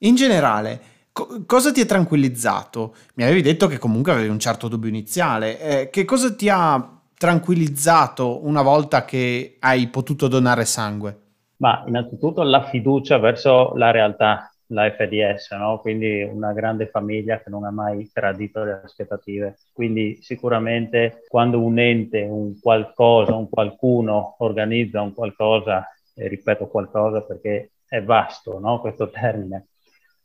[0.00, 0.80] In generale,
[1.12, 2.94] co- cosa ti ha tranquillizzato?
[3.14, 5.60] Mi avevi detto che comunque avevi un certo dubbio iniziale.
[5.60, 11.18] Eh, che cosa ti ha tranquillizzato una volta che hai potuto donare sangue?
[11.56, 15.78] Ma innanzitutto la fiducia verso la realtà, la FDS, no?
[15.80, 19.58] quindi una grande famiglia che non ha mai tradito le aspettative.
[19.72, 27.22] Quindi sicuramente quando un ente, un qualcosa, un qualcuno organizza un qualcosa, e ripeto qualcosa
[27.22, 28.80] perché è vasto no?
[28.80, 29.68] questo termine,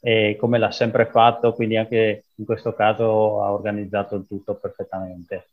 [0.07, 5.47] e come l'ha sempre fatto, quindi anche in questo caso ha organizzato il tutto perfettamente.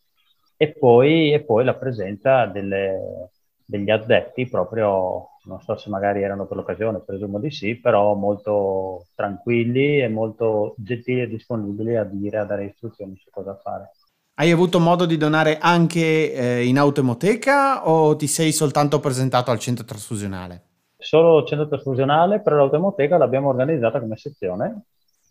[0.58, 3.30] E poi, e poi la presenza delle,
[3.64, 9.06] degli addetti proprio, non so se magari erano per l'occasione, presumo di sì, però molto
[9.14, 13.92] tranquilli e molto gentili e disponibili a dire, a dare istruzioni su cosa fare.
[14.34, 19.58] Hai avuto modo di donare anche eh, in autoemoteca o ti sei soltanto presentato al
[19.58, 20.71] centro trasfusionale?
[21.02, 24.84] Solo centro trasfusionale, però l'autoemoteca l'abbiamo organizzata come sezione,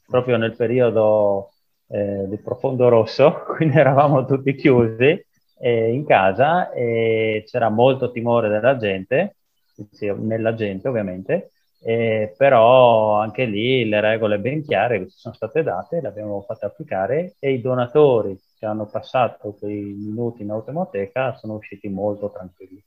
[0.05, 1.51] proprio nel periodo
[1.87, 5.25] eh, di profondo rosso, quindi eravamo tutti chiusi
[5.59, 9.37] eh, in casa e c'era molto timore della gente,
[10.19, 11.51] nella gente ovviamente,
[11.83, 16.41] eh, però anche lì le regole ben chiare che ci sono state date le abbiamo
[16.41, 22.29] fatte applicare e i donatori che hanno passato quei minuti in automoteca sono usciti molto
[22.29, 22.83] tranquilli.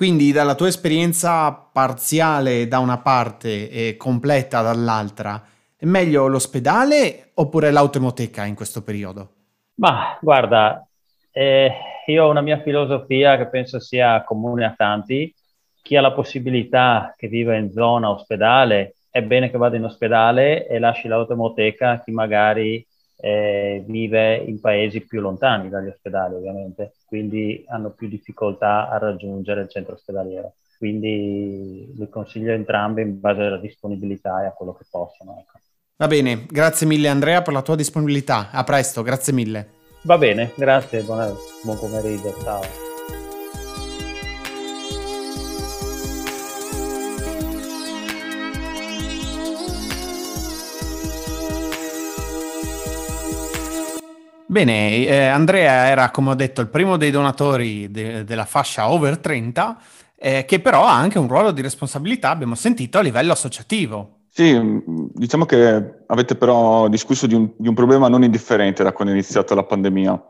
[0.00, 5.44] Quindi dalla tua esperienza parziale da una parte e completa dall'altra,
[5.76, 9.32] è meglio l'ospedale oppure l'automoteca in questo periodo?
[9.74, 10.88] Ma guarda,
[11.30, 11.70] eh,
[12.06, 15.34] io ho una mia filosofia che penso sia comune a tanti,
[15.82, 20.66] chi ha la possibilità che vive in zona ospedale è bene che vada in ospedale
[20.66, 22.82] e lasci l'automoteca a chi magari
[23.20, 29.62] eh, vive in paesi più lontani dagli ospedali ovviamente, quindi hanno più difficoltà a raggiungere
[29.62, 30.54] il centro ospedaliero.
[30.78, 35.36] Quindi li consiglio entrambi in base alla disponibilità e a quello che possono.
[35.38, 35.58] Ecco.
[35.96, 38.50] Va bene, grazie mille Andrea per la tua disponibilità.
[38.50, 39.68] A presto, grazie mille.
[40.04, 42.89] Va bene, grazie, buon, buon pomeriggio, ciao.
[54.50, 59.18] Bene, eh, Andrea era, come ho detto, il primo dei donatori de- della fascia over
[59.18, 59.78] 30,
[60.16, 64.22] eh, che però ha anche un ruolo di responsabilità, abbiamo sentito, a livello associativo.
[64.28, 64.60] Sì,
[65.14, 69.16] diciamo che avete però discusso di un, di un problema non indifferente da quando è
[69.16, 70.20] iniziata la pandemia.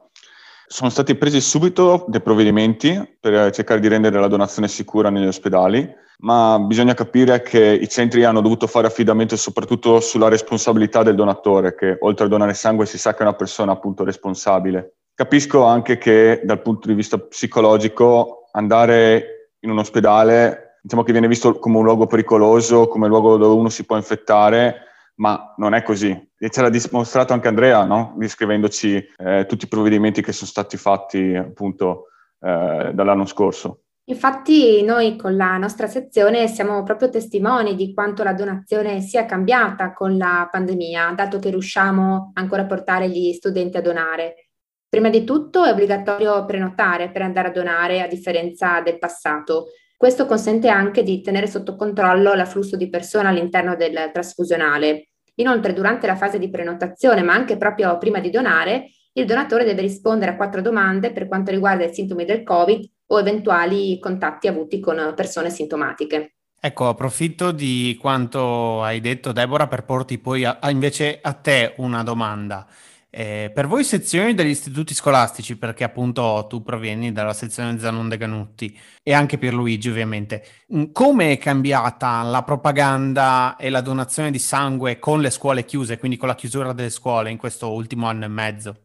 [0.66, 5.88] Sono stati presi subito dei provvedimenti per cercare di rendere la donazione sicura negli ospedali
[6.20, 11.74] ma bisogna capire che i centri hanno dovuto fare affidamento soprattutto sulla responsabilità del donatore,
[11.74, 14.96] che oltre a donare sangue si sa che è una persona appunto responsabile.
[15.14, 21.28] Capisco anche che dal punto di vista psicologico andare in un ospedale diciamo che viene
[21.28, 25.74] visto come un luogo pericoloso, come un luogo dove uno si può infettare, ma non
[25.74, 26.28] è così.
[26.38, 28.14] E ce l'ha dimostrato anche Andrea, no?
[28.16, 32.06] descrivendoci eh, tutti i provvedimenti che sono stati fatti appunto
[32.40, 33.82] eh, dall'anno scorso.
[34.10, 39.92] Infatti noi con la nostra sezione siamo proprio testimoni di quanto la donazione sia cambiata
[39.92, 44.48] con la pandemia, dato che riusciamo ancora a portare gli studenti a donare.
[44.88, 49.66] Prima di tutto è obbligatorio prenotare per andare a donare, a differenza del passato.
[49.96, 55.10] Questo consente anche di tenere sotto controllo l'afflusso di persone all'interno del trasfusionale.
[55.36, 59.82] Inoltre, durante la fase di prenotazione, ma anche proprio prima di donare, il donatore deve
[59.82, 64.80] rispondere a quattro domande per quanto riguarda i sintomi del Covid o eventuali contatti avuti
[64.80, 66.34] con persone sintomatiche.
[66.62, 71.74] Ecco, approfitto di quanto hai detto Deborah per porti poi a, a invece a te
[71.78, 72.66] una domanda.
[73.12, 78.16] Eh, per voi sezioni degli istituti scolastici, perché appunto tu provieni dalla sezione Zanon de
[78.16, 84.38] Ganutti e anche Pierluigi ovviamente, mm, come è cambiata la propaganda e la donazione di
[84.38, 88.26] sangue con le scuole chiuse, quindi con la chiusura delle scuole in questo ultimo anno
[88.26, 88.76] e mezzo?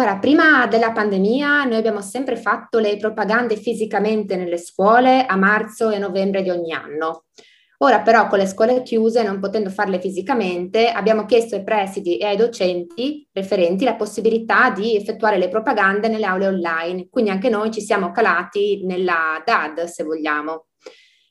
[0.00, 5.90] Guarda, prima della pandemia noi abbiamo sempre fatto le propagande fisicamente nelle scuole a marzo
[5.90, 7.24] e novembre di ogni anno.
[7.80, 12.24] Ora però con le scuole chiuse, non potendo farle fisicamente, abbiamo chiesto ai presidi e
[12.24, 17.08] ai docenti referenti la possibilità di effettuare le propagande nelle aule online.
[17.10, 20.68] Quindi anche noi ci siamo calati nella DAD, se vogliamo.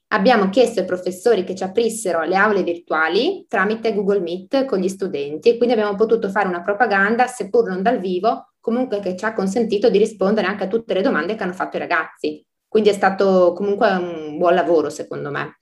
[0.09, 4.89] Abbiamo chiesto ai professori che ci aprissero le aule virtuali tramite Google Meet con gli
[4.89, 9.25] studenti e quindi abbiamo potuto fare una propaganda, seppur non dal vivo, comunque che ci
[9.25, 12.45] ha consentito di rispondere anche a tutte le domande che hanno fatto i ragazzi.
[12.67, 15.57] Quindi è stato comunque un buon lavoro secondo me.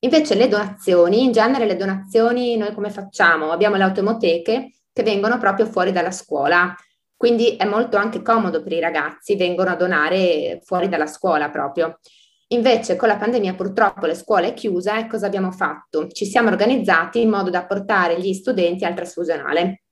[0.00, 3.50] Invece le donazioni, in genere le donazioni noi come facciamo?
[3.50, 6.74] Abbiamo le automoteche che vengono proprio fuori dalla scuola,
[7.16, 11.98] quindi è molto anche comodo per i ragazzi, vengono a donare fuori dalla scuola proprio.
[12.50, 16.06] Invece con la pandemia purtroppo le scuole chiuse, cosa abbiamo fatto?
[16.08, 19.82] Ci siamo organizzati in modo da portare gli studenti al trasfusionale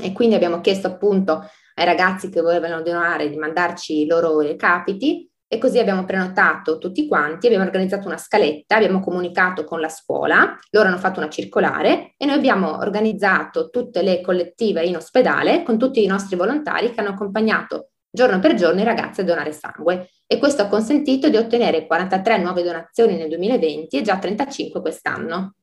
[0.00, 1.44] e quindi abbiamo chiesto appunto
[1.78, 7.06] ai ragazzi che volevano donare di mandarci i loro recapiti e così abbiamo prenotato tutti
[7.06, 12.14] quanti, abbiamo organizzato una scaletta, abbiamo comunicato con la scuola, loro hanno fatto una circolare
[12.16, 17.00] e noi abbiamo organizzato tutte le collettive in ospedale con tutti i nostri volontari che
[17.00, 21.36] hanno accompagnato giorno per giorno i ragazzi a donare sangue e questo ha consentito di
[21.36, 25.54] ottenere 43 nuove donazioni nel 2020 e già 35 quest'anno.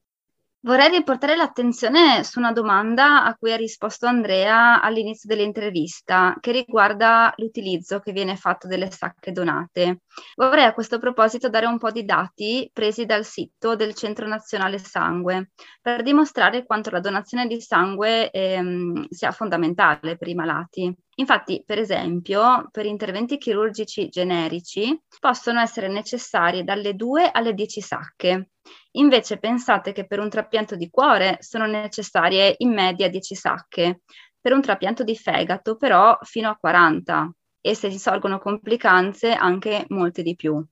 [0.65, 7.33] Vorrei riportare l'attenzione su una domanda a cui ha risposto Andrea all'inizio dell'intervista, che riguarda
[7.35, 10.03] l'utilizzo che viene fatto delle sacche donate.
[10.35, 14.77] Vorrei a questo proposito dare un po' di dati presi dal sito del Centro Nazionale
[14.77, 20.95] Sangue, per dimostrare quanto la donazione di sangue ehm, sia fondamentale per i malati.
[21.15, 28.47] Infatti, per esempio, per interventi chirurgici generici possono essere necessarie dalle 2 alle 10 sacche.
[28.95, 34.01] Invece pensate che per un trapianto di cuore sono necessarie in media 10 sacche,
[34.39, 39.85] per un trapianto di fegato però fino a 40 e se si sorgono complicanze anche
[39.89, 40.63] molte di più.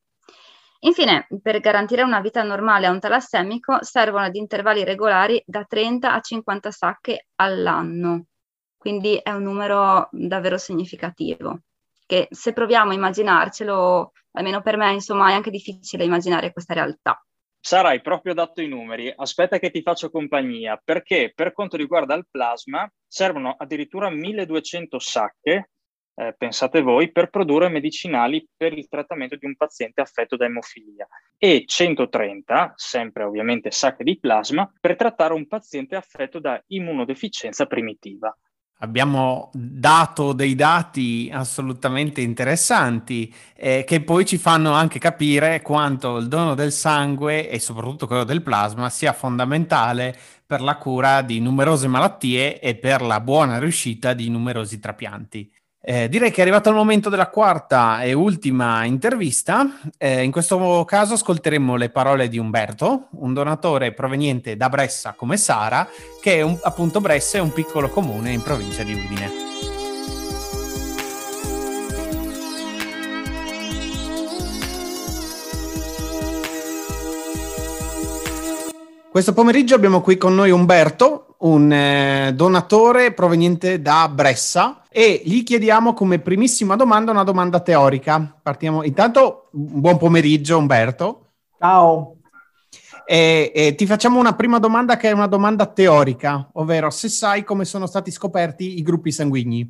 [0.84, 6.14] Infine, per garantire una vita normale a un talassemico servono ad intervalli regolari da 30
[6.14, 8.26] a 50 sacche all'anno,
[8.78, 11.62] quindi è un numero davvero significativo,
[12.06, 17.24] che se proviamo a immaginarcelo, almeno per me, insomma, è anche difficile immaginare questa realtà.
[17.64, 19.14] Sara, hai proprio dato i numeri.
[19.16, 25.70] Aspetta che ti faccio compagnia, perché per quanto riguarda il plasma servono addirittura 1200 sacche,
[26.16, 31.08] eh, pensate voi, per produrre medicinali per il trattamento di un paziente affetto da emofilia
[31.38, 38.36] e 130, sempre ovviamente sacche di plasma, per trattare un paziente affetto da immunodeficienza primitiva.
[38.84, 46.28] Abbiamo dato dei dati assolutamente interessanti eh, che poi ci fanno anche capire quanto il
[46.28, 51.88] dono del sangue e soprattutto quello del plasma sia fondamentale per la cura di numerose
[51.88, 55.61] malattie e per la buona riuscita di numerosi trapianti.
[55.84, 59.80] Eh, direi che è arrivato il momento della quarta e ultima intervista.
[59.98, 65.38] Eh, in questo caso ascolteremo le parole di Umberto, un donatore proveniente da Bressa come
[65.38, 65.88] Sara,
[66.22, 69.71] che è un, appunto Bressa è un piccolo comune in provincia di Udine.
[79.12, 85.44] Questo pomeriggio abbiamo qui con noi Umberto, un eh, donatore proveniente da Bressa e gli
[85.44, 88.40] chiediamo come primissima domanda una domanda teorica.
[88.42, 91.32] Partiamo intanto buon pomeriggio Umberto.
[91.60, 92.20] Ciao.
[93.06, 97.44] E, e ti facciamo una prima domanda che è una domanda teorica, ovvero se sai
[97.44, 99.68] come sono stati scoperti i gruppi sanguigni.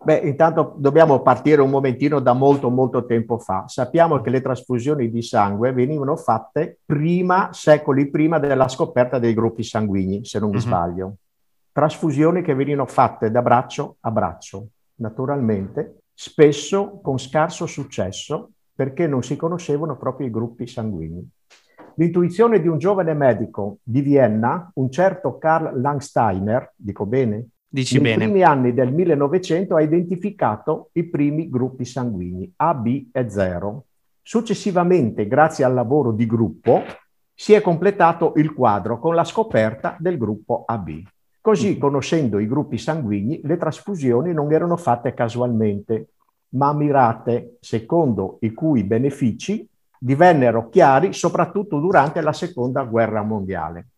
[0.00, 3.64] Beh, intanto dobbiamo partire un momentino da molto, molto tempo fa.
[3.66, 9.64] Sappiamo che le trasfusioni di sangue venivano fatte prima, secoli prima della scoperta dei gruppi
[9.64, 10.62] sanguigni, se non mi uh-huh.
[10.62, 11.14] sbaglio.
[11.72, 19.24] Trasfusioni che venivano fatte da braccio a braccio, naturalmente, spesso con scarso successo, perché non
[19.24, 21.28] si conoscevano proprio i gruppi sanguigni.
[21.96, 28.12] L'intuizione di un giovane medico di Vienna, un certo Karl Langsteiner, dico bene, Dici Nei
[28.12, 28.24] bene.
[28.24, 33.84] primi anni del 1900 ha identificato i primi gruppi sanguigni A, B e 0.
[34.22, 36.82] Successivamente, grazie al lavoro di gruppo,
[37.34, 41.02] si è completato il quadro con la scoperta del gruppo AB.
[41.42, 41.78] Così, mm.
[41.78, 46.08] conoscendo i gruppi sanguigni, le trasfusioni non erano fatte casualmente,
[46.50, 53.88] ma mirate, secondo i cui benefici divennero chiari soprattutto durante la Seconda Guerra Mondiale,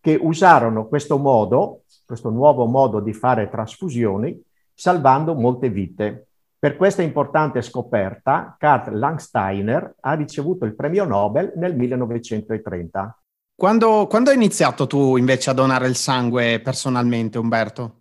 [0.00, 4.36] che usarono questo modo questo nuovo modo di fare trasfusioni,
[4.74, 6.26] salvando molte vite.
[6.58, 13.16] Per questa importante scoperta, Karl Langsteiner ha ricevuto il premio Nobel nel 1930.
[13.54, 17.98] Quando, quando hai iniziato tu invece a donare il sangue personalmente, Umberto?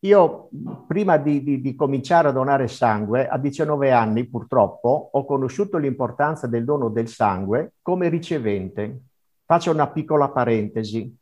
[0.00, 0.48] Io,
[0.88, 6.48] prima di, di, di, cominciare a donare sangue, a 19 anni purtroppo, ho conosciuto l'importanza
[6.48, 9.02] del dono del sangue come ricevente.
[9.44, 11.16] Faccio una piccola parentesi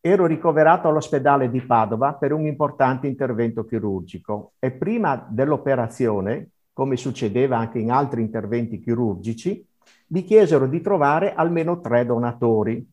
[0.00, 7.58] ero ricoverato all'ospedale di Padova per un importante intervento chirurgico e prima dell'operazione, come succedeva
[7.58, 9.66] anche in altri interventi chirurgici,
[10.08, 12.86] mi chiesero di trovare almeno tre donatori.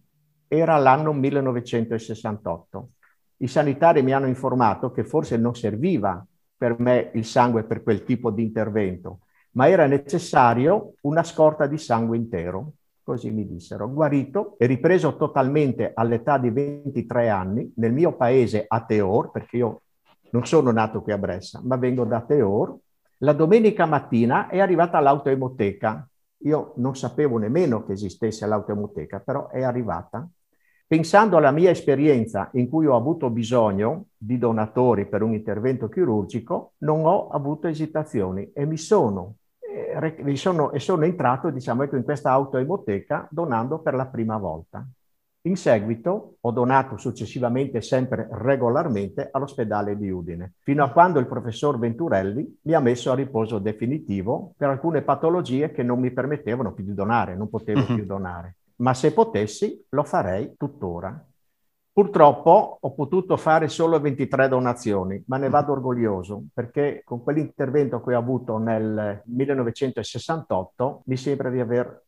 [0.48, 2.90] Era l'anno 1968.
[3.38, 6.26] I sanitari mi hanno informato che forse non serviva
[6.58, 9.20] per me il sangue per quel tipo di intervento,
[9.52, 12.74] ma era necessario una scorta di sangue intero
[13.06, 18.84] così mi dissero, guarito e ripreso totalmente all'età di 23 anni nel mio paese a
[18.84, 19.82] Teor, perché io
[20.32, 22.76] non sono nato qui a Bressa, ma vengo da Teor.
[23.20, 26.10] La domenica mattina è arrivata l'autoemoteca.
[26.40, 30.28] Io non sapevo nemmeno che esistesse l'autoemoteca, però è arrivata.
[30.88, 36.74] Pensando alla mia esperienza in cui ho avuto bisogno di donatori per un intervento chirurgico,
[36.80, 39.36] non ho avuto esitazioni e mi sono
[40.00, 44.86] e sono, e sono entrato diciamo, ecco, in questa autoemoteca donando per la prima volta.
[45.46, 51.78] In seguito ho donato successivamente sempre regolarmente all'ospedale di Udine, fino a quando il professor
[51.78, 56.84] Venturelli mi ha messo a riposo definitivo per alcune patologie che non mi permettevano più
[56.84, 57.94] di donare, non potevo uh-huh.
[57.94, 58.56] più donare.
[58.78, 61.24] Ma se potessi lo farei tuttora.
[61.96, 68.14] Purtroppo ho potuto fare solo 23 donazioni, ma ne vado orgoglioso perché con quell'intervento che
[68.14, 72.04] ho avuto nel 1968 mi sembra di aver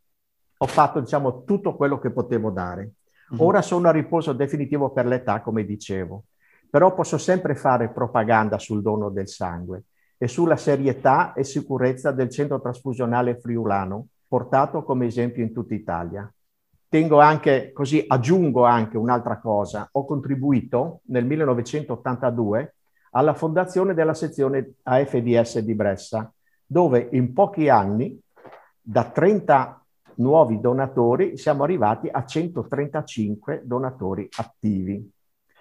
[0.58, 2.96] ho fatto diciamo tutto quello che potevo dare.
[3.30, 3.40] Mhm.
[3.40, 6.26] Ora sono a riposo definitivo per l'età, come dicevo,
[6.70, 9.84] però posso sempre fare propaganda sul dono del sangue
[10.18, 16.30] e sulla serietà e sicurezza del centro trasfusionale friulano, portato come esempio in tutta Italia
[16.90, 22.76] tengo anche, così aggiungo anche un'altra cosa, ho contribuito nel 1982
[23.12, 26.32] alla fondazione della sezione AFDS di Bressa,
[26.66, 28.20] dove in pochi anni,
[28.82, 29.82] da 30
[30.16, 35.10] nuovi donatori, siamo arrivati a 135 donatori attivi,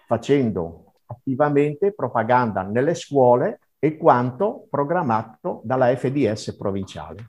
[0.07, 7.27] facendo attivamente propaganda nelle scuole e quanto programmato dalla FDS provinciale.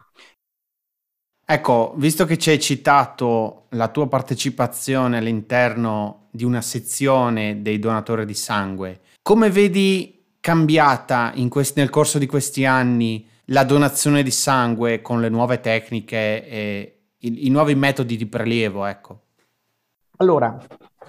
[1.50, 8.26] Ecco, visto che ci hai citato la tua partecipazione all'interno di una sezione dei donatori
[8.26, 15.02] di sangue, come vedi cambiata questi, nel corso di questi anni la donazione di sangue
[15.02, 18.86] con le nuove tecniche e i, i nuovi metodi di prelievo?
[18.86, 19.22] Ecco.
[20.18, 20.58] Allora,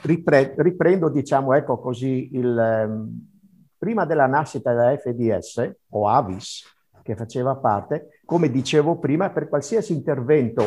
[0.03, 3.29] ripre- riprendo, diciamo, ecco così, il, ehm,
[3.77, 6.65] prima della nascita della FDS o Avis,
[7.09, 10.63] che faceva parte, come dicevo prima, per qualsiasi intervento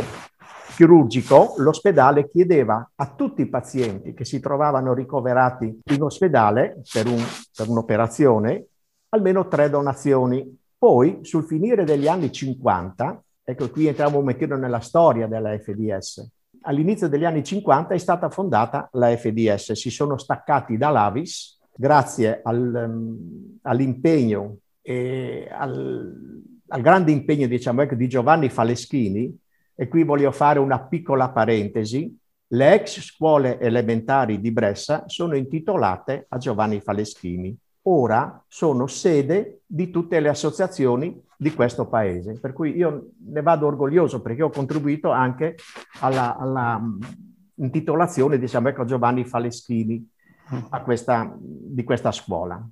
[0.76, 7.22] chirurgico, l'ospedale chiedeva a tutti i pazienti che si trovavano ricoverati in ospedale per, un,
[7.56, 8.66] per un'operazione
[9.10, 10.58] almeno tre donazioni.
[10.76, 16.28] Poi, sul finire degli anni 50, ecco qui entriamo un momentino nella storia della FDS,
[16.62, 22.88] all'inizio degli anni 50 è stata fondata la FDS, si sono staccati dall'Avis grazie al,
[22.88, 29.38] um, all'impegno al, al, grande impegno diciamo, ecco, di Giovanni Faleschini,
[29.76, 32.18] e qui voglio fare una piccola parentesi,
[32.54, 37.58] le ex scuole elementari di Bressa sono intitolate a Giovanni Faleschini.
[37.84, 43.66] Ora sono sede di tutte le associazioni di questo paese, per cui io ne vado
[43.66, 45.56] orgoglioso perché ho contribuito anche
[46.02, 47.00] alla, alla mm,
[47.56, 50.08] intitolazione, diciamo, ecco, Giovanni Faleschini
[50.84, 52.64] questa, di questa scuola.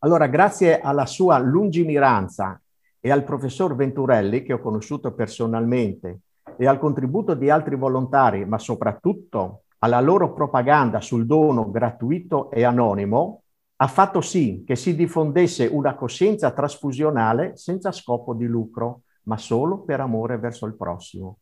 [0.00, 2.60] Allora, grazie alla sua lungimiranza
[3.00, 6.20] e al professor Venturelli, che ho conosciuto personalmente,
[6.56, 12.62] e al contributo di altri volontari, ma soprattutto alla loro propaganda sul dono gratuito e
[12.62, 13.42] anonimo,
[13.80, 19.80] ha fatto sì che si diffondesse una coscienza trasfusionale senza scopo di lucro, ma solo
[19.80, 21.38] per amore verso il prossimo.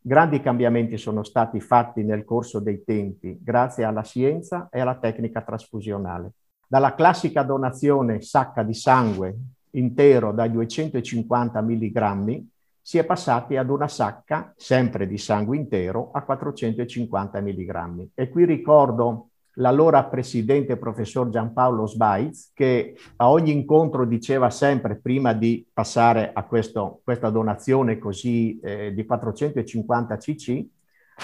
[0.00, 5.42] Grandi cambiamenti sono stati fatti nel corso dei tempi grazie alla scienza e alla tecnica
[5.42, 6.32] trasfusionale.
[6.70, 9.36] Dalla classica donazione sacca di sangue
[9.70, 12.44] intero da 250 mg
[12.80, 18.08] si è passati ad una sacca sempre di sangue intero a 450 mg.
[18.14, 25.32] E qui ricordo l'allora presidente professor Giampaolo Sbaiz, che a ogni incontro diceva sempre, prima
[25.32, 30.66] di passare a questo, questa donazione così eh, di 450 cc,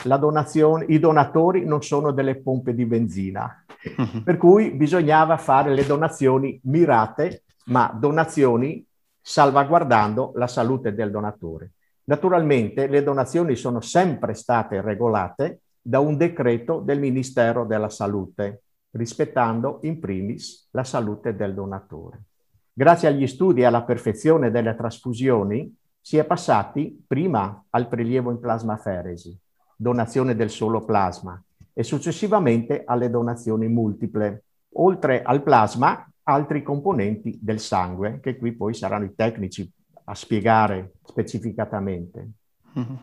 [0.05, 3.65] i donatori non sono delle pompe di benzina,
[4.25, 8.85] per cui bisognava fare le donazioni mirate, ma donazioni
[9.21, 11.73] salvaguardando la salute del donatore.
[12.05, 19.81] Naturalmente le donazioni sono sempre state regolate da un decreto del Ministero della Salute, rispettando
[19.83, 22.23] in primis la salute del donatore.
[22.73, 28.39] Grazie agli studi e alla perfezione delle trasfusioni si è passati prima al prelievo in
[28.39, 29.37] plasmaferesi,
[29.77, 31.41] donazione del solo plasma,
[31.73, 34.45] e successivamente alle donazioni multiple.
[34.79, 39.71] Oltre al plasma, altri componenti del sangue, che qui poi saranno i tecnici
[40.05, 42.29] a spiegare specificatamente.
[42.79, 42.95] Mm-hmm.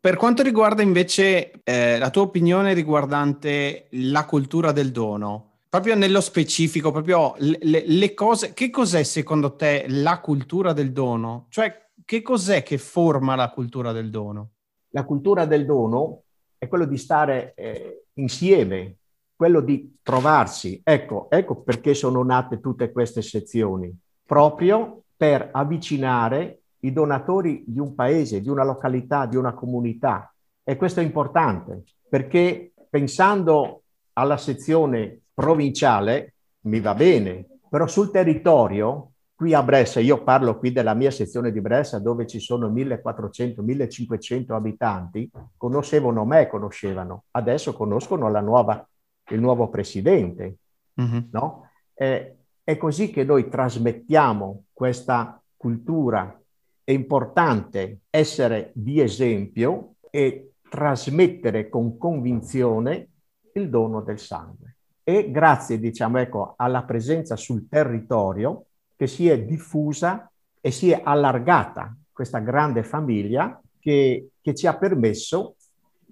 [0.00, 6.20] Per quanto riguarda invece eh, la tua opinione riguardante la cultura del dono, proprio nello
[6.20, 11.46] specifico, proprio le, le, cose, che cos'è secondo te la cultura del dono?
[11.50, 14.50] Cioè, che cos'è che forma la cultura del dono?
[14.90, 16.22] La cultura del dono
[16.56, 18.96] è quello di stare eh, insieme,
[19.36, 20.80] quello di trovarsi.
[20.82, 27.94] Ecco, ecco perché sono nate tutte queste sezioni, proprio per avvicinare i donatori di un
[27.94, 30.32] paese, di una località, di una comunità.
[30.64, 33.82] E questo è importante perché pensando
[34.14, 40.72] alla sezione provinciale mi va bene, però sul territorio, qui a Brescia, io parlo qui
[40.72, 48.28] della mia sezione di Brescia dove ci sono 1400-1500 abitanti, conoscevano me, conoscevano, adesso conoscono
[48.40, 48.84] nuova,
[49.28, 50.56] il nuovo presidente,
[51.00, 51.20] mm-hmm.
[51.30, 51.70] no?
[51.94, 52.34] È,
[52.64, 56.36] è così che noi trasmettiamo questa cultura
[56.82, 63.08] è importante essere di esempio e trasmettere con convinzione
[63.52, 64.78] il dono del sangue.
[65.04, 68.64] E grazie, diciamo, ecco, alla presenza sul territorio
[68.98, 70.28] che si è diffusa
[70.60, 75.54] e si è allargata questa grande famiglia che, che ci ha permesso,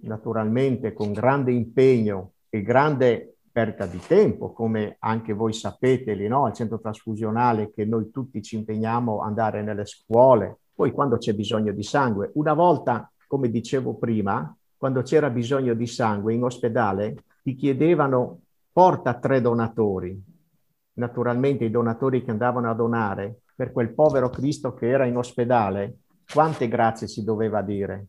[0.03, 6.45] naturalmente con grande impegno e grande perdita di tempo, come anche voi sapete lì no?
[6.45, 11.35] al centro trasfusionale che noi tutti ci impegniamo ad andare nelle scuole, poi quando c'è
[11.35, 17.17] bisogno di sangue, una volta, come dicevo prima, quando c'era bisogno di sangue in ospedale,
[17.43, 20.23] ti chiedevano porta tre donatori.
[20.97, 25.99] Naturalmente i donatori che andavano a donare per quel povero Cristo che era in ospedale,
[26.31, 28.07] quante grazie si doveva dire.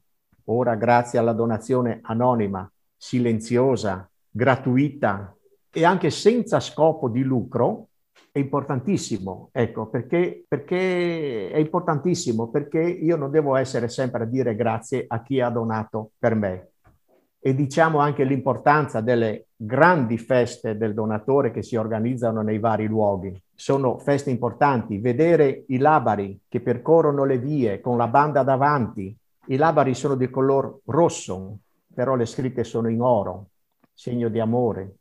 [0.49, 5.35] ora grazie alla donazione anonima, silenziosa, gratuita
[5.69, 7.89] e anche senza scopo di lucro,
[8.31, 14.55] è importantissimo, ecco, perché, perché è importantissimo, perché io non devo essere sempre a dire
[14.55, 16.69] grazie a chi ha donato per me.
[17.47, 23.41] E diciamo anche l'importanza delle grandi feste del donatore che si organizzano nei vari luoghi.
[23.55, 24.97] Sono feste importanti.
[24.97, 29.15] Vedere i labari che percorrono le vie con la banda davanti.
[29.45, 31.59] I labari sono di color rosso,
[31.93, 33.45] però le scritte sono in oro,
[33.93, 34.95] segno di amore.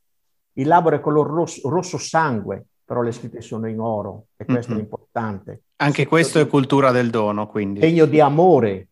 [0.53, 4.71] Il labro è color rosso, rosso sangue, però le scritte sono in oro e questo
[4.71, 4.81] mm-hmm.
[4.83, 5.63] è importante.
[5.79, 7.81] Anche segno questo è cultura del dono, quindi.
[7.81, 8.87] Segno di amore,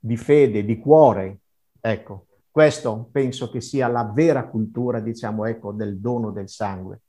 [0.00, 1.38] di fede, di cuore.
[1.80, 2.24] Ecco,
[2.58, 7.02] questo penso che sia la vera cultura, diciamo, ecco, del dono del sangue.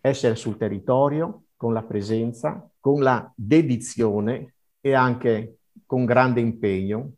[0.00, 7.10] Essere sul territorio con la presenza, con la dedizione e anche con grande impegno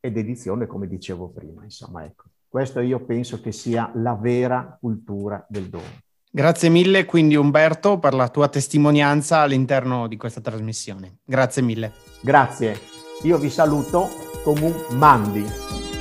[0.00, 2.24] e dedizione, come dicevo prima, insomma, ecco.
[2.48, 6.02] Questo io penso che sia la vera cultura del dono.
[6.28, 11.18] Grazie mille quindi Umberto per la tua testimonianza all'interno di questa trasmissione.
[11.22, 11.92] Grazie mille.
[12.20, 12.76] Grazie.
[13.22, 14.08] Io vi saluto
[14.42, 15.93] come un mandi.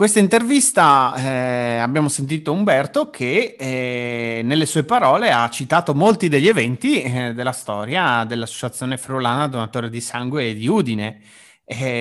[0.00, 6.48] Questa intervista eh, abbiamo sentito Umberto che eh, nelle sue parole ha citato molti degli
[6.48, 11.20] eventi eh, della storia dell'Associazione Friulana Donatore di Sangue di Udine.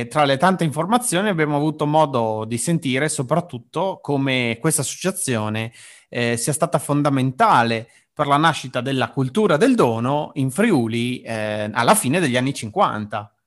[0.07, 5.73] tra le tante informazioni abbiamo avuto modo di sentire soprattutto come questa associazione
[6.07, 11.95] eh, sia stata fondamentale per la nascita della cultura del dono in Friuli eh, alla
[11.95, 13.38] fine degli anni 50.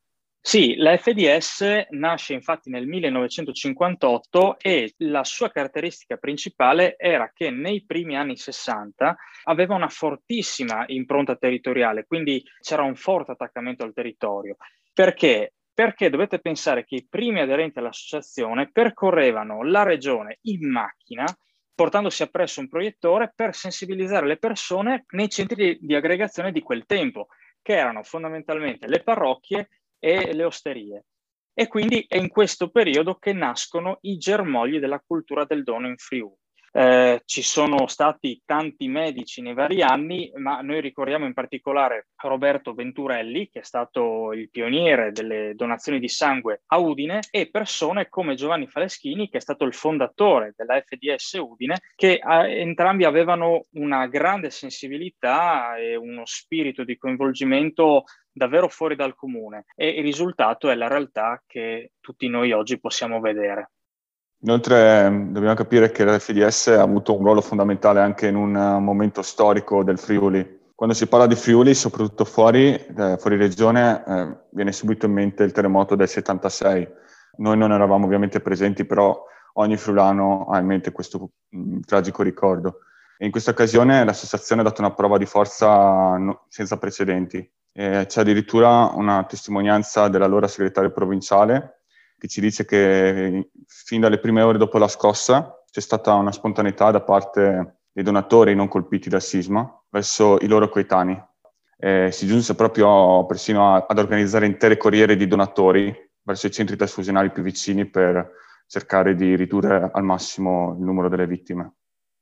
[0.44, 7.84] Sì, la FDS nasce infatti nel 1958 e la sua caratteristica principale era che nei
[7.86, 14.56] primi anni 60 aveva una fortissima impronta territoriale, quindi c'era un forte attaccamento al territorio.
[14.92, 15.54] Perché?
[15.72, 21.24] Perché dovete pensare che i primi aderenti all'associazione percorrevano la regione in macchina
[21.72, 27.28] portandosi appresso un proiettore per sensibilizzare le persone nei centri di aggregazione di quel tempo,
[27.62, 29.68] che erano fondamentalmente le parrocchie
[30.04, 31.04] e le osterie.
[31.54, 35.96] E quindi è in questo periodo che nascono i germogli della cultura del dono in
[35.96, 36.34] Friuli.
[36.74, 42.72] Eh, ci sono stati tanti medici nei vari anni, ma noi ricordiamo in particolare Roberto
[42.72, 48.34] Venturelli, che è stato il pioniere delle donazioni di sangue a Udine, e persone come
[48.34, 54.06] Giovanni Faleschini, che è stato il fondatore della FDS Udine, che eh, entrambi avevano una
[54.06, 60.74] grande sensibilità e uno spirito di coinvolgimento davvero fuori dal comune e il risultato è
[60.74, 63.70] la realtà che tutti noi oggi possiamo vedere.
[64.44, 69.22] Inoltre dobbiamo capire che l'FDS ha avuto un ruolo fondamentale anche in un eh, momento
[69.22, 70.60] storico del Friuli.
[70.74, 75.44] Quando si parla di Friuli, soprattutto fuori, eh, fuori regione, eh, viene subito in mente
[75.44, 76.88] il terremoto del 76.
[77.36, 79.24] Noi non eravamo ovviamente presenti, però
[79.54, 82.78] ogni friulano ha in mente questo mh, mm, tragico ricordo.
[83.16, 87.48] E in questa occasione l'associazione ha dato una prova di forza no, senza precedenti.
[87.72, 91.80] E c'è addirittura una testimonianza dell'allora segretario provinciale
[92.18, 96.90] che ci dice che fin dalle prime ore dopo la scossa c'è stata una spontaneità
[96.90, 101.20] da parte dei donatori non colpiti dal sisma verso i loro coetanei.
[101.78, 105.92] Eh, si giunse proprio persino a, ad organizzare intere corriere di donatori
[106.22, 108.30] verso i centri trasfusionali più vicini per
[108.66, 111.72] cercare di ridurre al massimo il numero delle vittime.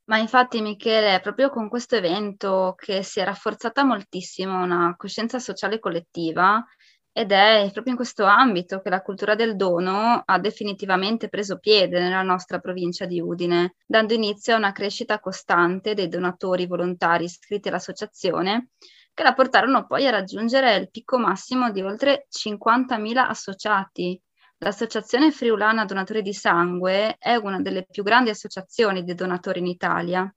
[0.04, 5.38] Ma infatti, Michele, è proprio con questo evento che si è rafforzata moltissimo una coscienza
[5.38, 6.64] sociale collettiva
[7.12, 12.00] ed è proprio in questo ambito che la cultura del dono ha definitivamente preso piede
[12.00, 17.68] nella nostra provincia di Udine, dando inizio a una crescita costante dei donatori volontari iscritti
[17.68, 18.70] all'associazione,
[19.14, 24.20] che la portarono poi a raggiungere il picco massimo di oltre 50.000 associati.
[24.62, 30.30] L'Associazione Friulana Donatori di Sangue è una delle più grandi associazioni di donatori in Italia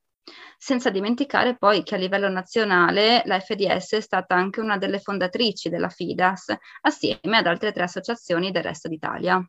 [0.58, 5.68] senza dimenticare poi che a livello nazionale la FDS è stata anche una delle fondatrici
[5.68, 9.46] della FIDAS, assieme ad altre tre associazioni del resto d'Italia.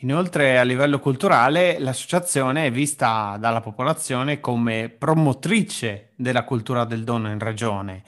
[0.00, 7.30] Inoltre a livello culturale l'associazione è vista dalla popolazione come promotrice della cultura del dono
[7.30, 8.02] in regione,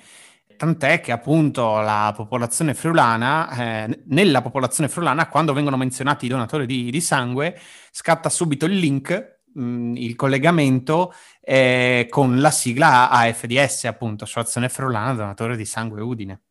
[0.61, 6.67] tant'è che appunto la popolazione friulana, eh, nella popolazione friulana quando vengono menzionati i donatori
[6.67, 7.59] di, di sangue
[7.91, 15.15] scatta subito il link mh, il collegamento eh, con la sigla AFDS, appunto, Associazione Friulana
[15.15, 16.43] Donatore di Sangue Udine.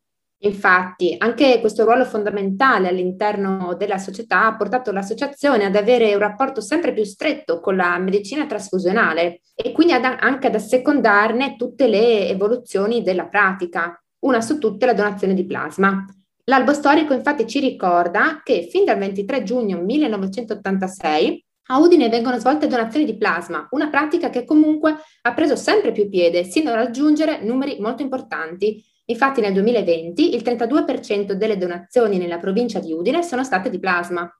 [0.42, 6.62] Infatti, anche questo ruolo fondamentale all'interno della società ha portato l'associazione ad avere un rapporto
[6.62, 12.28] sempre più stretto con la medicina trasfusionale e quindi ad, anche ad assecondarne tutte le
[12.28, 16.06] evoluzioni della pratica, una su tutte la donazione di plasma.
[16.44, 22.66] L'albo storico infatti ci ricorda che fin dal 23 giugno 1986 a Udine vengono svolte
[22.66, 27.44] donazioni di plasma, una pratica che comunque ha preso sempre più piede, sino a raggiungere
[27.44, 33.44] numeri molto importanti Infatti nel 2020 il 32% delle donazioni nella provincia di Udine sono
[33.44, 34.32] state di plasma.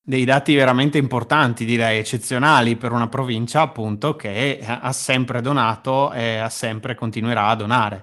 [0.00, 6.36] Dei dati veramente importanti, direi eccezionali per una provincia appunto che ha sempre donato e
[6.36, 8.02] ha sempre continuerà a donare.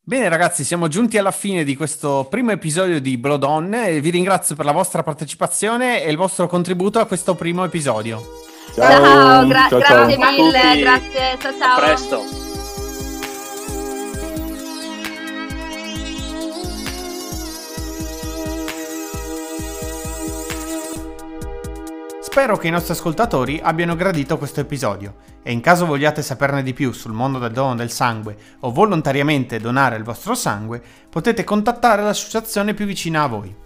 [0.00, 4.54] Bene ragazzi, siamo giunti alla fine di questo primo episodio di Blood On vi ringrazio
[4.54, 8.22] per la vostra partecipazione e il vostro contributo a questo primo episodio.
[8.74, 10.30] Ciao, ciao, gra- ciao grazie ciao.
[10.30, 11.76] mille, grazie, ciao ciao.
[11.76, 12.55] A presto.
[22.36, 26.74] Spero che i nostri ascoltatori abbiano gradito questo episodio e in caso vogliate saperne di
[26.74, 32.02] più sul mondo del dono del sangue o volontariamente donare il vostro sangue, potete contattare
[32.02, 33.56] l'associazione più vicina a voi.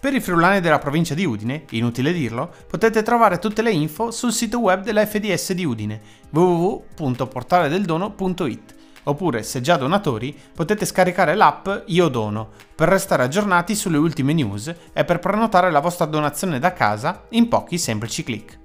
[0.00, 4.32] Per i friulani della provincia di Udine, inutile dirlo, potete trovare tutte le info sul
[4.32, 6.00] sito web della FDS di Udine
[6.30, 8.76] www.portaledeldono.it
[9.08, 14.72] oppure se già donatori potete scaricare l'app Io Dono per restare aggiornati sulle ultime news
[14.92, 18.58] e per prenotare la vostra donazione da casa in pochi semplici clic.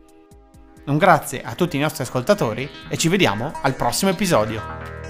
[0.86, 5.03] Un grazie a tutti i nostri ascoltatori e ci vediamo al prossimo episodio.